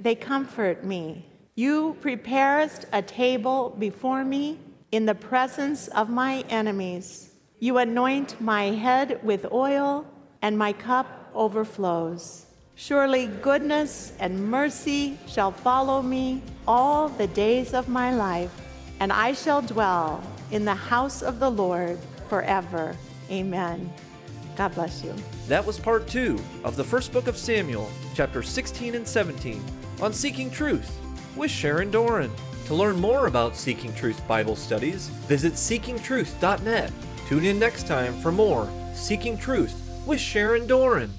they 0.00 0.14
comfort 0.14 0.82
me. 0.82 1.26
You 1.54 1.96
preparest 2.00 2.86
a 2.92 3.02
table 3.02 3.76
before 3.78 4.24
me 4.24 4.58
in 4.92 5.04
the 5.04 5.14
presence 5.14 5.88
of 5.88 6.08
my 6.08 6.42
enemies. 6.48 7.30
You 7.58 7.78
anoint 7.78 8.40
my 8.40 8.64
head 8.70 9.20
with 9.22 9.52
oil, 9.52 10.06
and 10.42 10.56
my 10.56 10.72
cup 10.72 11.30
overflows. 11.34 12.46
Surely 12.76 13.26
goodness 13.26 14.14
and 14.18 14.50
mercy 14.50 15.18
shall 15.26 15.52
follow 15.52 16.00
me 16.00 16.42
all 16.66 17.10
the 17.10 17.26
days 17.26 17.74
of 17.74 17.88
my 17.88 18.14
life, 18.14 18.50
and 19.00 19.12
I 19.12 19.34
shall 19.34 19.60
dwell 19.60 20.22
in 20.50 20.64
the 20.64 20.74
house 20.74 21.20
of 21.20 21.40
the 21.40 21.50
Lord 21.50 21.98
forever. 22.30 22.96
Amen. 23.30 23.92
God 24.56 24.74
bless 24.74 25.04
you. 25.04 25.14
That 25.46 25.64
was 25.64 25.78
part 25.78 26.08
two 26.08 26.38
of 26.64 26.76
the 26.76 26.84
first 26.84 27.12
book 27.12 27.26
of 27.26 27.36
Samuel, 27.36 27.90
chapter 28.14 28.42
16 28.42 28.94
and 28.94 29.06
17 29.06 29.62
on 30.02 30.12
Seeking 30.12 30.50
Truth 30.50 30.98
with 31.36 31.50
Sharon 31.50 31.90
Doran. 31.90 32.30
To 32.66 32.74
learn 32.74 33.00
more 33.00 33.26
about 33.26 33.56
Seeking 33.56 33.94
Truth 33.94 34.26
Bible 34.26 34.56
studies, 34.56 35.08
visit 35.28 35.54
seekingtruth.net. 35.54 36.92
Tune 37.26 37.44
in 37.44 37.58
next 37.58 37.86
time 37.86 38.14
for 38.20 38.32
more 38.32 38.68
Seeking 38.94 39.36
Truth 39.36 40.02
with 40.06 40.20
Sharon 40.20 40.66
Doran. 40.66 41.12